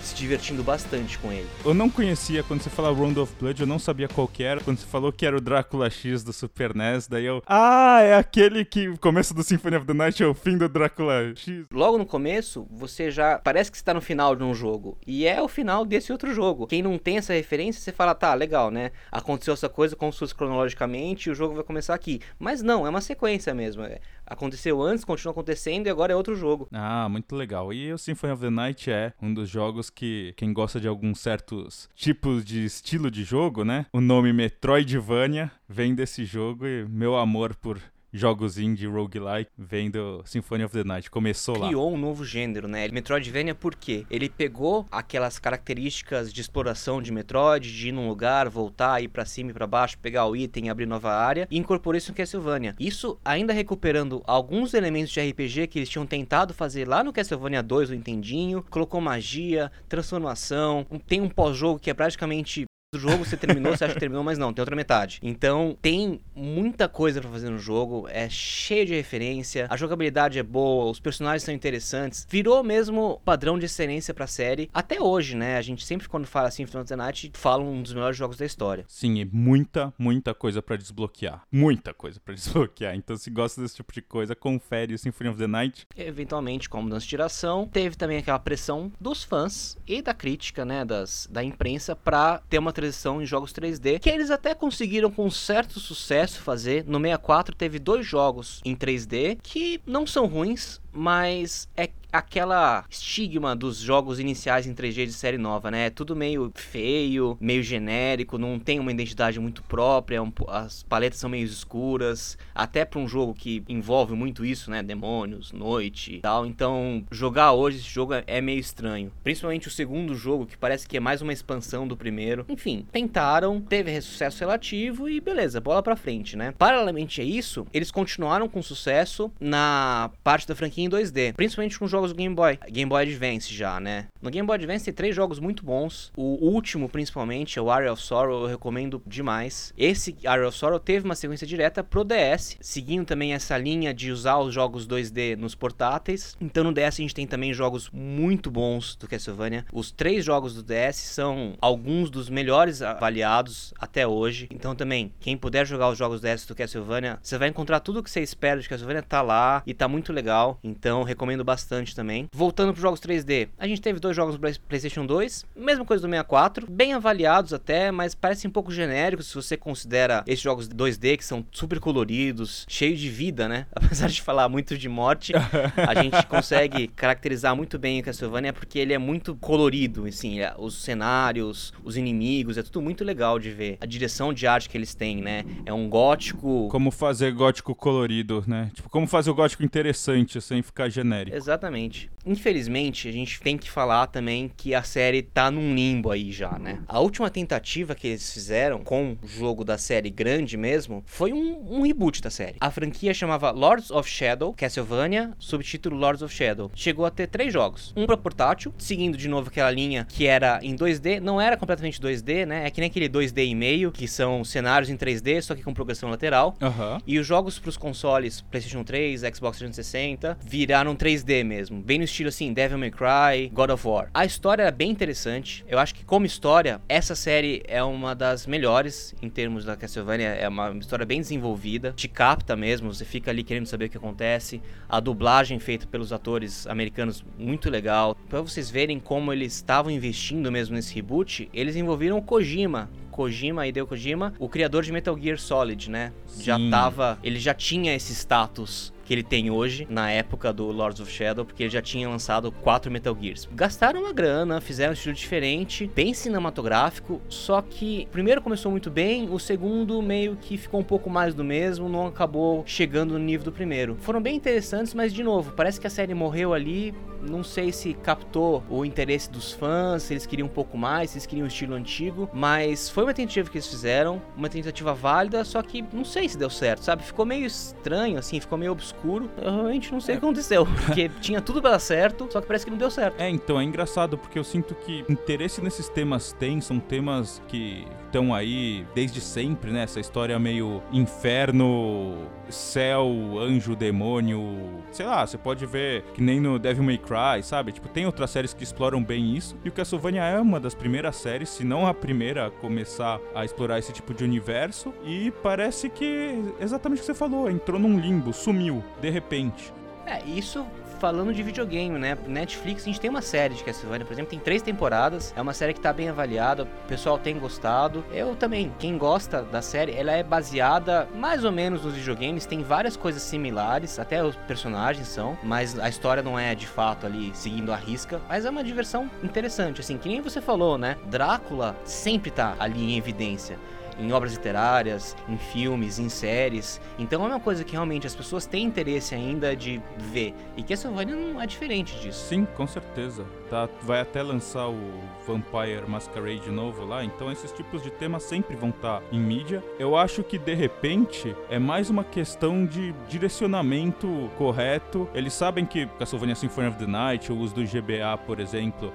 se 0.05 0.15
divertindo 0.15 0.63
bastante 0.63 1.19
com 1.19 1.33
ele. 1.33 1.49
Eu 1.65 1.75
não 1.75 1.89
conhecia, 1.89 2.43
quando 2.43 2.63
você 2.63 2.71
falava 2.71 2.99
Round 2.99 3.19
of 3.19 3.35
Blood, 3.41 3.61
eu 3.61 3.67
não 3.67 3.79
sabia 3.79 4.09
qual 4.09 4.29
que 4.29 4.43
era. 4.43 4.61
Quando 4.61 4.79
você 4.79 4.87
falou 4.87 5.13
que 5.13 5.25
era 5.25 5.37
o 5.37 5.41
Drácula 5.41 5.89
X 5.91 6.23
do 6.23 6.33
Super 6.33 6.75
NES, 6.75 7.07
daí 7.07 7.25
eu... 7.25 7.43
Ah, 7.47 8.01
é 8.03 8.15
aquele 8.17 8.65
que 8.65 8.89
o 8.89 8.99
começo 8.99 9.35
do 9.35 9.43
Symphony 9.43 9.77
of 9.77 9.87
the 9.87 9.95
Night 9.95 10.23
é 10.23 10.27
o 10.27 10.35
fim 10.35 10.57
do 10.59 10.69
Drácula 10.69 11.35
X. 11.35 11.67
Logo 11.73 11.99
no 11.99 12.07
começo, 12.07 12.67
você 12.71 13.11
já... 13.11 13.39
Parece 13.39 13.71
que 13.71 13.77
está 13.77 13.95
no 13.95 14.01
final 14.01 14.37
de 14.37 14.45
um 14.45 14.55
jogo. 14.55 14.99
E 15.07 15.27
é 15.27 15.41
o 15.41 15.49
final 15.49 15.85
desse 15.85 16.13
outro 16.13 16.33
jogo. 16.35 16.67
Quem 16.67 16.83
não 16.83 16.99
tem 16.99 17.19
essa 17.19 17.33
referência, 17.33 17.81
você 17.81 17.93
fala, 17.93 18.15
tá, 18.15 18.35
legal, 18.35 18.71
né? 18.71 18.91
Aconteceu 19.11 19.55
essa 19.55 19.69
coisa 19.69 19.97
como 19.97 20.13
se 20.13 20.19
fosse 20.19 20.35
cronologicamente 20.35 21.29
e 21.29 21.33
o 21.33 21.35
jogo 21.35 21.55
vai 21.55 21.65
começar 21.65 21.95
aqui. 21.95 22.21
Mas 22.39 22.63
não, 22.63 22.87
é 22.87 22.91
uma 22.91 23.01
sequência 23.01 23.55
mesmo. 23.55 23.83
É, 23.83 24.01
aconteceu 24.27 24.81
antes, 24.83 25.05
continua 25.05 25.33
acontecendo 25.33 25.87
e 25.87 25.91
agora 25.91 26.13
é 26.13 26.17
outro 26.17 26.35
jogo. 26.35 26.69
Ah, 26.73 27.09
muito 27.09 27.35
legal. 27.35 27.73
E 27.73 27.93
o 27.93 27.99
Symphony 27.99 28.33
of 28.33 28.43
the 28.43 28.51
Night 28.51 28.91
é 28.91 29.13
um 29.21 29.33
dos 29.33 29.49
jogos 29.49 29.91
que 29.95 30.35
quem 30.37 30.53
gosta 30.53 30.81
de 30.81 30.89
alguns 30.89 31.21
certos 31.21 31.89
tipos 31.95 32.45
de 32.45 32.65
estilo 32.65 33.11
de 33.11 33.25
jogo, 33.25 33.65
né? 33.65 33.87
O 33.93 34.01
nome 34.01 34.33
Metroidvania 34.33 35.51
vem 35.69 35.95
desse 35.95 36.25
jogo 36.25 36.67
e 36.67 36.85
meu 36.89 37.17
amor 37.17 37.55
por 37.55 37.81
jogos 38.15 38.59
indie 38.59 38.87
roguelike 38.87 39.51
vem 39.59 39.91
do 39.91 40.23
Symphony 40.25 40.65
of 40.65 40.73
the 40.73 40.85
Night. 40.85 41.11
Começou 41.11 41.55
Criou 41.55 41.65
lá. 41.65 41.69
Criou 41.69 41.93
um 41.93 41.99
novo 41.99 42.25
gênero, 42.25 42.69
né? 42.69 42.87
Metroidvania 42.89 43.55
por 43.55 43.75
quê? 43.75 44.07
Ele 44.09 44.29
pegou 44.29 44.87
aquelas 44.91 45.41
características 45.41 46.33
de 46.33 46.41
exploração 46.41 47.03
de 47.03 47.11
Metroid, 47.11 47.71
de 47.73 47.89
ir 47.89 47.93
num 47.93 48.07
lugar, 48.07 48.49
voltar, 48.49 49.03
ir 49.03 49.09
para 49.09 49.25
cima 49.25 49.51
e 49.51 49.55
para 49.55 49.67
baixo, 49.67 49.99
pegar 49.99 50.27
o 50.27 50.37
item, 50.37 50.71
abrir 50.71 50.87
nova 50.87 51.13
área 51.13 51.49
e 51.51 51.59
incorporou 51.59 51.99
isso 51.99 52.13
no 52.13 52.17
Castlevania. 52.17 52.77
Isso 52.79 53.19
ainda 53.25 53.53
recuperando 53.53 54.23
alguns 54.27 54.75
elementos 54.75 55.13
de 55.13 55.21
RPG 55.21 55.67
que 55.67 55.81
eles 55.81 55.89
tinham 55.89 56.07
tentado 56.07 56.55
fazer 56.55 56.87
lá 56.87 57.03
no 57.03 57.13
Castlevania 57.13 57.63
2, 57.63 57.91
o 57.91 57.95
Entendinho, 57.95 58.65
colocou 58.71 59.01
magia, 59.01 59.73
transformação, 59.89 60.87
tem 61.09 61.21
um 61.21 61.29
pós-jogo 61.29 61.81
que 61.81 61.91
é 61.91 61.95
praticamente 61.95 62.65
do 62.95 63.01
jogo, 63.01 63.25
você 63.25 63.37
terminou, 63.37 63.77
você 63.77 63.85
acha 63.85 63.95
que 63.95 64.01
terminou, 64.01 64.25
mas 64.25 64.39
não, 64.39 64.53
tem 64.53 64.63
outra 64.63 64.77
metade. 64.77 65.19
Então, 65.23 65.77
tem 65.83 66.21
muita 66.35 66.89
coisa 66.89 67.21
para 67.21 67.31
fazer 67.31 67.51
no 67.51 67.59
jogo, 67.59 68.09
é 68.09 68.29
cheio 68.29 68.87
de 68.87 68.95
referência, 68.95 69.67
a 69.69 69.77
jogabilidade 69.77 70.39
é 70.39 70.43
boa, 70.43 70.91
os 70.91 71.01
personagens 71.01 71.43
são 71.43 71.55
interessantes. 71.55 72.27
Virou 72.29 72.63
mesmo 72.63 73.21
padrão 73.25 73.59
de 73.59 73.67
excelência 73.67 74.15
pra 74.15 74.27
série 74.27 74.71
até 74.73 75.01
hoje, 75.01 75.37
né? 75.37 75.57
A 75.57 75.63
gente 75.63 75.85
sempre 75.85 76.09
quando 76.09 76.27
fala 76.27 76.49
assim, 76.49 76.65
of 76.65 76.85
the 76.85 76.97
Night, 76.97 77.31
fala 77.35 77.63
um 77.63 77.83
dos 77.83 77.93
melhores 77.93 78.17
jogos 78.17 78.37
da 78.37 78.47
história. 78.47 78.85
Sim, 78.89 79.19
e 79.19 79.25
muita, 79.25 79.93
muita 79.99 80.35
coisa 80.35 80.63
para 80.63 80.77
desbloquear. 80.77 81.43
Muita 81.51 81.93
coisa 81.93 82.21
para 82.21 82.35
desbloquear. 82.35 82.95
Então, 82.95 83.17
se 83.17 83.31
gosta 83.31 83.61
desse 83.61 83.77
tipo 83.77 83.93
de 83.93 84.03
coisa, 84.03 84.35
confere 84.35 84.95
o 84.95 84.99
Symphony 84.99 85.31
of 85.31 85.39
the 85.39 85.47
Night. 85.47 85.87
Eventualmente, 85.97 86.69
com 86.69 86.79
a 86.79 86.83
mudança 86.83 87.05
de 87.05 87.11
geração, 87.11 87.67
teve 87.67 87.97
também 87.97 88.19
aquela 88.19 88.39
pressão 88.39 88.93
dos 89.01 89.25
fãs 89.25 89.77
e 89.87 90.01
da 90.01 90.15
crítica, 90.15 90.65
né, 90.65 90.85
das, 90.85 91.29
da 91.31 91.43
imprensa 91.43 91.97
para 91.97 92.39
ter 92.49 92.59
uma 92.59 92.73
transição 92.85 93.23
em 93.23 93.27
jogos 93.27 93.53
3D, 93.53 93.99
que 93.99 94.11
eles 94.11 94.31
até 94.31 94.55
conseguiram 94.55 95.11
com 95.11 95.31
certo 95.31 95.81
sucesso 95.81 96.41
fazer. 96.41 96.85
No 96.85 96.99
64 96.99 97.55
teve 97.55 97.79
dois 97.79 98.07
jogos 98.07 98.61
em 98.65 98.77
3D 98.77 99.39
que 99.43 99.81
não 99.87 100.07
são 100.07 100.27
ruins, 100.27 100.81
mas 100.95 101.69
é 101.77 101.91
aquela 102.15 102.85
estigma 102.89 103.57
dos 103.57 103.79
jogos 103.79 104.21
iniciais 104.21 104.67
em 104.67 104.75
3D 104.75 105.07
de 105.07 105.13
série 105.13 105.37
nova, 105.37 105.71
né? 105.71 105.87
É 105.87 105.91
tudo 105.91 106.15
meio 106.15 106.53
feio, 106.55 107.37
meio 107.41 107.63
genérico, 107.63 108.39
não 108.39 108.59
tem 108.59 108.79
uma 108.79 108.93
identidade 108.93 109.41
muito 109.41 109.65
própria, 109.65 110.23
um, 110.23 110.33
as 110.47 110.85
paletas 110.85 111.19
são 111.19 111.29
meio 111.29 111.45
escuras, 111.45 112.39
até 112.55 112.85
para 112.85 113.01
um 113.01 113.09
jogo 113.09 113.35
que 113.35 113.65
envolve 113.69 114.15
muito 114.15 114.45
isso, 114.45 114.71
né? 114.71 114.83
Demônios, 114.83 115.51
noite 115.53 116.21
tal. 116.23 116.47
Então, 116.47 117.05
jogar 117.11 117.53
hoje 117.53 117.79
esse 117.79 117.89
jogo 117.89 118.15
é 118.27 118.41
meio 118.41 118.61
estranho. 118.61 119.11
Principalmente 119.25 119.67
o 119.67 119.71
segundo 119.71 120.15
jogo, 120.15 120.47
que 120.47 120.57
parece 120.57 120.87
que 120.87 120.97
é 120.97 121.01
mais 121.01 121.21
uma 121.21 121.33
expansão 121.33 121.87
do 121.89 121.97
primeiro. 121.97 122.47
Enfim, 122.49 122.87
tentaram, 122.93 123.61
teve 123.61 124.01
sucesso 124.01 124.39
relativo 124.41 125.09
e 125.09 125.21
beleza, 125.21 125.61
bola 125.61 125.83
pra 125.83 125.97
frente, 125.97 126.37
né? 126.37 126.55
Paralelamente 126.57 127.21
a 127.21 127.25
isso, 127.25 127.67
eles 127.73 127.91
continuaram 127.91 128.49
com 128.49 128.63
sucesso 128.63 129.33
na 129.41 130.11
parte 130.23 130.47
da 130.47 130.55
franquia 130.55 130.84
em 130.85 130.91
2D, 130.91 131.35
principalmente 131.35 131.79
com 131.79 131.87
jogos 131.87 132.13
do 132.13 132.17
Game 132.17 132.35
Boy, 132.35 132.59
Game 132.69 132.89
Boy 132.89 133.03
Advance 133.03 133.53
já, 133.53 133.81
né? 133.81 134.09
No 134.21 134.31
Game 134.31 134.47
Boy 134.47 134.57
Advance 134.57 134.85
tem 134.85 134.95
três 134.95 135.15
jogos 135.15 135.39
muito 135.39 135.65
bons. 135.65 136.13
O 136.17 136.47
último, 136.47 136.89
principalmente, 136.89 137.59
é 137.59 137.63
o 137.63 137.71
Area 137.71 137.93
of 137.93 138.03
Sorrow, 138.03 138.43
eu 138.43 138.47
recomendo 138.47 139.03
demais. 139.07 139.73
Esse 139.77 140.17
Area 140.25 140.49
of 140.49 140.57
Sorrow 140.57 140.79
teve 140.79 141.05
uma 141.05 141.15
sequência 141.15 141.47
direta 141.47 141.83
pro 141.83 142.05
DS, 142.05 142.57
seguindo 142.61 143.05
também 143.05 143.35
essa 143.35 143.57
linha 143.57 143.93
de 143.93 144.11
usar 144.11 144.39
os 144.39 144.53
jogos 144.55 144.87
2D 144.87 145.37
nos 145.37 145.55
portáteis. 145.55 146.37
Então 146.41 146.65
no 146.65 146.73
DS 146.73 146.95
a 146.95 147.03
gente 147.03 147.15
tem 147.15 147.27
também 147.27 147.53
jogos 147.53 147.91
muito 147.93 148.51
bons 148.51 148.97
do 148.97 149.09
Castlevania. 149.09 149.65
Os 149.73 149.91
três 149.91 150.25
jogos 150.25 150.55
do 150.55 150.63
DS 150.63 150.97
são 150.97 151.55
alguns 151.61 152.11
dos 152.11 152.29
melhores 152.29 152.83
avaliados 152.83 153.73
até 153.79 154.07
hoje. 154.07 154.49
Então 154.51 154.75
também, 154.75 155.13
quem 155.21 155.37
puder 155.37 155.67
jogar 155.67 155.91
os 155.91 155.99
jogos 155.99 156.21
DS 156.21 156.47
do 156.47 156.55
Castlevania, 156.55 157.19
você 157.23 157.39
vai 157.39 157.49
encontrar 157.49 157.81
tudo 157.81 158.01
o 158.01 158.03
que 158.03 158.11
você 158.11 158.21
espera 158.21 158.61
de 158.61 158.69
Castlevania 158.69 159.03
tá 159.03 159.23
lá 159.23 159.63
e 159.67 159.75
tá 159.75 159.89
muito 159.89 160.13
legal. 160.13 160.59
Então 160.75 161.05
recomendo 161.05 161.45
bastante 161.45 161.95
também. 161.95 162.29
Voltando 162.33 162.73
para 162.73 162.83
jogos 162.83 163.01
3D, 163.01 163.49
a 163.57 163.67
gente 163.67 163.81
teve 163.81 164.01
dois 164.01 164.17
jogos 164.17 164.35
no 164.35 164.41
PlayStation 164.41 165.07
2, 165.07 165.47
mesma 165.57 165.85
coisa 165.85 166.03
do 166.03 166.11
64, 166.11 166.71
bem 166.71 166.93
avaliados 166.93 167.53
até, 167.53 167.91
mas 167.91 168.15
parecem 168.15 168.49
um 168.49 168.53
pouco 168.53 168.73
genéricos 168.73 169.29
se 169.29 169.35
você 169.35 169.57
considera 169.57 170.25
esses 170.27 170.43
jogos 170.43 170.69
2D 170.69 171.17
que 171.17 171.25
são 171.25 171.47
super 171.53 171.79
coloridos, 171.79 172.67
cheios 172.69 172.99
de 172.99 173.09
vida, 173.09 173.49
né? 173.49 173.67
Apesar 173.73 174.09
de 174.09 174.21
falar 174.21 174.49
muito 174.49 174.77
de 174.77 174.89
morte, 174.89 175.33
a 175.35 175.95
gente 176.03 176.27
consegue 176.27 176.89
caracterizar 176.89 177.55
muito 177.55 177.79
bem 177.79 178.01
o 178.01 178.03
Castlevania 178.03 178.53
porque 178.53 178.79
ele 178.79 178.93
é 178.93 178.99
muito 178.99 179.35
colorido, 179.37 180.07
assim, 180.07 180.41
é, 180.41 180.53
os 180.59 180.83
cenários, 180.83 181.73
os 181.85 181.97
inimigos, 181.97 182.59
é 182.59 182.63
tudo 182.63 182.83
muito 182.83 183.05
legal 183.05 183.39
de 183.39 183.51
ver. 183.51 183.79
A 183.81 183.87
direção 183.87 184.33
de 184.33 184.47
arte 184.47 184.69
que 184.69 184.77
eles 184.77 184.95
têm, 184.95 185.23
né? 185.23 185.45
É 185.65 185.73
um 185.73 185.89
gótico. 185.89 186.69
Como 186.71 186.91
fazer 186.91 187.33
gótico 187.33 187.75
colorido, 187.75 188.43
né? 188.47 188.71
Tipo, 188.75 188.89
como 188.89 189.07
fazer 189.07 189.31
o 189.31 189.35
gótico 189.35 189.63
interessante 189.63 190.41
sem 190.41 190.64
ficar 190.65 190.89
genérico. 190.89 191.37
Exatamente. 191.37 192.11
Infelizmente, 192.27 193.09
a 193.09 193.13
gente 193.13 193.41
tem 193.41 193.59
que 193.59 193.71
falar 193.71 194.07
também 194.07 194.51
que 194.57 194.75
a 194.75 194.83
série 194.83 195.23
tá 195.23 195.51
num 195.51 195.75
limbo 195.75 196.11
aí 196.11 196.33
já, 196.33 196.59
né? 196.59 196.81
A 196.89 196.99
última 197.01 197.29
tentativa 197.29 197.95
que 197.95 198.09
eles 198.09 198.33
fizeram 198.33 198.83
com 198.83 199.17
o 199.23 199.27
jogo 199.27 199.65
da 199.65 199.77
série 199.77 200.11
grande 200.11 200.57
mesmo 200.57 201.03
foi 201.07 201.33
um, 201.33 201.79
um 201.79 201.83
reboot 201.83 202.23
da 202.23 202.31
série. 202.31 202.57
A 202.61 202.71
franquia 202.71 203.13
chamava 203.13 203.51
Lords 203.51 203.91
of 203.91 204.09
Shadow, 204.09 204.55
Castlevania, 204.55 205.33
subtítulo 205.39 205.97
Lords 205.97 206.23
of 206.23 206.35
Shadow. 206.35 206.71
Chegou 206.75 207.05
a 207.05 207.11
ter 207.11 207.27
três 207.27 207.53
jogos. 207.53 207.93
Um 207.97 208.07
para 208.07 208.17
portátil, 208.17 208.73
seguindo 208.79 209.19
de 209.19 209.29
novo 209.29 209.49
aquela 209.49 209.71
linha 209.71 210.07
que 210.09 210.27
era 210.27 210.59
em 210.63 210.75
2D, 210.75 211.21
não 211.21 211.41
era 211.41 211.57
completamente 211.57 212.01
2D, 212.01 212.47
né? 212.47 212.67
É 212.67 212.71
que 212.71 212.81
nem 212.81 212.89
aquele 212.89 213.09
2D 213.09 213.47
e 213.47 213.55
meio, 213.55 213.93
que 213.93 214.09
são 214.09 214.43
cenários 214.45 214.89
em 214.89 214.97
3D, 214.97 215.43
só 215.43 215.55
que 215.55 215.63
com 215.63 215.75
progressão 215.75 216.09
lateral. 216.09 216.57
Uhum. 216.61 216.99
E 217.07 217.19
os 217.19 217.27
jogos 217.27 217.59
para 217.59 217.69
os 217.69 217.77
consoles 217.77 218.41
PlayStation 218.41 218.83
3, 218.83 219.21
Xbox 219.35 219.59
360 219.59 220.39
viraram 220.55 220.95
3D 220.95 221.43
mesmo, 221.43 221.83
bem 221.83 221.99
no 221.99 222.05
estilo 222.05 222.29
assim, 222.29 222.53
Devil 222.53 222.79
May 222.79 222.93
Cry, 222.93 223.51
God 223.53 223.71
of 223.71 223.85
War. 223.89 224.09
A 224.15 224.25
história 224.25 224.63
é 224.63 224.71
bem 224.71 224.89
interessante. 224.89 225.65
Eu 225.67 225.81
acho 225.81 225.93
que 225.93 226.05
como 226.05 226.25
história, 226.25 226.81
essa 226.89 227.17
série 227.17 227.61
é 227.67 227.83
uma 227.83 228.15
das 228.15 228.47
melhores 228.47 229.17
em 229.21 229.29
termos 229.29 229.65
da 229.65 229.77
Castlevania, 229.77 230.29
é 230.29 230.49
uma 230.49 230.71
história 230.79 231.05
bem 231.05 231.21
desenvolvida, 231.21 231.93
te 231.97 232.07
capta 232.07 232.55
mesmo, 232.55 232.95
você 232.95 233.05
fica 233.05 233.33
ali 233.33 233.43
querendo 233.43 233.67
saber 233.67 233.87
o 233.87 233.89
que 233.89 233.97
acontece. 233.97 234.63
A 234.89 235.01
dublagem 235.01 235.59
feita 235.59 235.89
pelos 235.89 236.13
atores 236.13 236.69
americanos 236.69 237.25
muito 237.37 237.69
legal. 237.69 238.17
Para 238.29 238.41
vocês 238.41 238.71
verem 238.71 239.01
como 239.01 239.33
eles 239.33 239.57
estavam 239.57 239.91
investindo 239.91 240.53
mesmo 240.53 240.77
nesse 240.77 240.95
reboot, 240.95 241.49
eles 241.53 241.75
envolveram 241.75 242.17
o 242.17 242.23
Kojima, 242.23 242.89
Kojima, 243.15 243.65
Hideo 243.65 243.87
Kojima, 243.87 244.35
o 244.41 244.49
criador 244.49 244.83
de 244.83 244.91
Metal 244.91 245.17
Gear 245.17 245.39
Solid, 245.39 245.89
né? 245.89 246.13
Sim. 246.27 246.43
Já 246.43 246.59
tava, 246.69 247.17
ele 247.23 247.39
já 247.39 247.55
tinha 247.55 247.95
esse 247.95 248.13
status 248.13 248.93
que 249.05 249.13
ele 249.13 249.23
tem 249.23 249.51
hoje, 249.51 249.87
na 249.89 250.11
época 250.11 250.53
do 250.53 250.65
Lords 250.73 251.01
of 251.01 251.13
Shadow, 251.13 251.45
porque 251.45 251.63
ele 251.63 251.71
já 251.71 251.83
tinha 251.83 252.09
lançado 252.09 252.51
quatro 252.51 252.91
Metal 252.91 253.17
Gears. 253.21 253.49
Gastaram 253.53 254.01
uma 254.01 254.13
grana, 254.13 254.61
fizeram 254.61 254.91
um 254.91 254.95
estilo 254.95 255.15
diferente, 255.15 255.91
bem 255.95 256.15
cinematográfico, 256.15 257.21
só 257.29 257.61
que 257.61 258.07
o 258.09 258.13
primeiro 258.13 258.41
começou 258.41 258.71
muito 258.71 258.91
bem, 258.91 259.29
o 259.31 259.39
segundo 259.39 260.01
meio 260.01 260.37
que 260.37 260.57
ficou 260.57 260.81
um 260.81 260.85
pouco 260.85 261.11
mais 261.11 261.35
do 261.35 261.45
mesmo, 261.45 261.89
não 261.89 262.07
acabou 262.07 262.65
chegando 262.67 263.13
no 263.13 263.19
nível 263.19 263.45
do 263.45 263.53
primeiro. 263.53 263.97
Foram 264.01 264.23
bem 264.23 264.37
interessantes, 264.37 264.95
mas 264.95 265.13
de 265.13 265.23
novo, 265.23 265.53
parece 265.53 265.79
que 265.79 265.87
a 265.87 265.91
série 265.91 266.15
morreu 266.15 266.55
ali, 266.55 266.95
não 267.29 267.43
sei 267.43 267.73
se 267.73 267.95
captou 267.95 268.63
o 268.69 268.85
interesse 268.85 269.31
dos 269.31 269.53
fãs, 269.53 270.03
se 270.05 270.13
eles 270.15 270.27
queriam 270.27 270.47
um 270.47 270.51
pouco 270.51 270.77
mais, 270.77 271.11
se 271.11 271.17
eles 271.19 271.27
queriam 271.27 271.45
o 271.45 271.49
estilo 271.49 271.75
antigo, 271.75 272.29
mas 272.33 272.89
foi 272.89 273.05
uma 273.05 273.15
tentativa 273.15 273.49
que 273.51 273.57
eles 273.57 273.67
fizeram, 273.69 274.21
uma 274.37 274.49
tentativa 274.49 274.93
válida, 274.95 275.45
só 275.45 275.63
que 275.63 275.85
não 275.93 276.05
sei 276.05 276.29
se 276.29 276.37
deu 276.39 276.51
certo, 276.51 276.83
sabe? 276.85 277.03
Ficou 277.03 277.25
meio 277.25 277.47
estranho, 277.47 278.19
assim, 278.19 278.39
ficou 278.41 278.59
meio 278.59 278.73
obscuro. 278.73 279.31
Eu 279.41 279.53
realmente 279.53 279.93
não 279.93 280.01
sei 280.01 280.15
É. 280.15 280.19
o 280.19 280.21
que 280.21 280.27
aconteceu. 280.27 280.67
Porque 280.87 281.09
tinha 281.21 281.41
tudo 281.41 281.61
pra 281.61 281.71
dar 281.73 281.79
certo, 281.79 282.29
só 282.31 282.41
que 282.41 282.47
parece 282.47 282.65
que 282.65 282.71
não 282.71 282.79
deu 282.79 282.91
certo. 282.91 283.21
É, 283.21 283.29
então, 283.29 283.61
é 283.61 283.65
engraçado 283.65 284.17
porque 284.19 284.39
eu 284.39 284.45
sinto 284.45 284.75
que 284.75 285.05
interesse 285.09 285.61
nesses 285.61 285.89
temas 285.89 286.33
tem, 286.33 286.61
são 286.61 286.79
temas 286.79 287.41
que 287.49 287.87
estão 288.07 288.35
aí 288.35 288.87
desde 288.95 289.21
sempre, 289.21 289.71
né? 289.71 289.83
Essa 289.83 290.01
história 290.01 290.39
meio 290.39 290.83
inferno, 290.93 292.17
céu, 292.49 293.09
anjo, 293.41 293.75
demônio. 293.75 294.83
Sei 294.93 295.05
lá, 295.07 295.27
você 295.27 295.37
pode 295.37 295.67
ver 295.67 296.03
que 296.15 296.23
nem 296.23 296.41
no 296.41 296.59
Devil 296.59 296.85
May 296.85 296.99
Cry, 296.99 297.14
sabe? 297.43 297.73
Tipo, 297.73 297.89
tem 297.89 298.07
outras 298.07 298.31
séries 298.31 298.55
que 298.55 298.65
exploram 298.65 299.03
bem 299.03 299.37
isso. 299.37 299.57
E 299.65 299.69
o 299.69 299.73
Castlevania 299.73 300.23
é 300.25 300.41
uma 300.41 300.59
das 300.59 300.75
primeiras 300.75 301.17
séries, 301.17 301.49
se 301.49 301.65
não 301.65 301.87
a 301.87 301.95
primeira 301.95 302.47
a 302.47 302.51
começar 302.51 303.21
a 303.35 303.45
explorar 303.45 303.79
esse 303.79 303.93
tipo 303.93 304.13
de 304.13 304.25
universo. 304.25 304.93
E 305.05 305.31
parece 305.43 305.89
que, 305.89 306.43
exatamente 306.61 306.99
o 306.99 307.01
que 307.01 307.07
você 307.07 307.15
falou, 307.15 307.51
entrou 307.51 307.79
num 307.79 307.99
limbo, 307.99 308.33
sumiu, 308.33 308.83
de 309.01 309.11
repente. 309.11 309.73
É, 310.07 310.23
isso 310.25 310.67
falando 311.05 311.35
de 311.35 311.43
videogame, 311.43 311.99
né? 311.99 312.17
Netflix, 312.27 312.85
a 312.85 312.87
gente 312.87 312.99
tem 312.99 313.11
uma 313.11 313.21
série 313.21 313.53
de 313.53 313.63
Castlevania, 313.63 314.07
por 314.07 314.15
exemplo, 314.15 314.31
tem 314.31 314.39
três 314.39 314.63
temporadas. 314.63 315.35
É 315.37 315.43
uma 315.43 315.53
série 315.53 315.75
que 315.75 315.81
tá 315.81 315.93
bem 315.93 316.09
avaliada, 316.09 316.63
o 316.63 316.89
pessoal 316.89 317.19
tem 317.19 317.39
gostado. 317.39 318.03
Eu 318.11 318.35
também, 318.35 318.73
quem 318.79 318.97
gosta 318.97 319.43
da 319.43 319.61
série, 319.61 319.93
ela 319.93 320.13
é 320.13 320.23
baseada 320.23 321.07
mais 321.15 321.45
ou 321.45 321.53
menos 321.53 321.85
nos 321.85 321.93
videogames, 321.93 322.47
tem 322.47 322.63
várias 322.63 322.97
coisas 322.97 323.21
similares, 323.21 323.99
até 323.99 324.25
os 324.25 324.35
personagens 324.35 325.07
são, 325.07 325.37
mas 325.43 325.79
a 325.79 325.91
história 325.91 326.23
não 326.23 326.39
é 326.39 326.55
de 326.55 326.67
fato 326.67 327.05
ali 327.05 327.33
seguindo 327.35 327.71
a 327.71 327.77
risca. 327.77 328.19
Mas 328.27 328.47
é 328.47 328.49
uma 328.49 328.65
diversão 328.65 329.11
interessante, 329.23 329.83
assim, 329.83 329.99
que 329.99 330.09
nem 330.09 330.23
você 330.23 330.41
falou, 330.41 330.79
né? 330.79 330.97
Drácula 331.05 331.77
sempre 331.85 332.31
tá 332.31 332.57
ali 332.59 332.83
em 332.83 332.97
evidência 332.97 333.59
em 333.99 334.13
obras 334.13 334.33
literárias, 334.33 335.17
em 335.29 335.37
filmes, 335.37 335.99
em 335.99 336.09
séries. 336.09 336.81
Então 336.99 337.25
é 337.25 337.29
uma 337.29 337.41
coisa 337.41 337.65
que 337.65 337.73
realmente 337.73 338.07
as 338.07 338.15
pessoas 338.15 338.47
têm 338.47 338.65
interesse 338.65 339.15
ainda 339.15 339.55
de 339.55 339.81
ver. 339.99 340.35
E 340.57 340.63
Castlevania 340.63 341.17
não 341.17 341.41
é 341.41 341.47
diferente 341.47 341.99
disso. 342.01 342.27
Sim, 342.29 342.47
com 342.57 342.67
certeza. 342.67 343.25
Tá, 343.49 343.69
vai 343.83 344.01
até 344.01 344.23
lançar 344.23 344.69
o 344.69 344.79
Vampire 345.27 345.89
Masquerade 345.89 346.51
novo 346.51 346.85
lá, 346.85 347.05
então 347.05 347.31
esses 347.31 347.53
tipos 347.53 347.83
de 347.83 347.91
temas 347.91 348.23
sempre 348.23 348.57
vão 348.57 348.71
estar 348.71 349.03
em 349.13 349.19
mídia. 349.19 349.63
Eu 349.79 349.97
acho 349.97 350.23
que 350.23 350.39
de 350.39 350.55
repente 350.55 351.37
é 351.49 351.59
mais 351.59 351.91
uma 351.91 352.03
questão 352.03 352.65
de 352.65 352.93
direcionamento 353.09 354.31
correto. 354.37 355.09
Eles 355.15 355.33
sabem 355.33 355.65
que 355.65 355.87
Castlevania 355.99 356.35
Symphony 356.35 356.69
of 356.69 356.79
the 356.79 356.87
Night, 356.87 357.31
ou 357.31 357.39
os 357.39 357.53
do 357.53 357.63
GBA, 357.63 358.19
por 358.27 358.41
exemplo, 358.41 358.93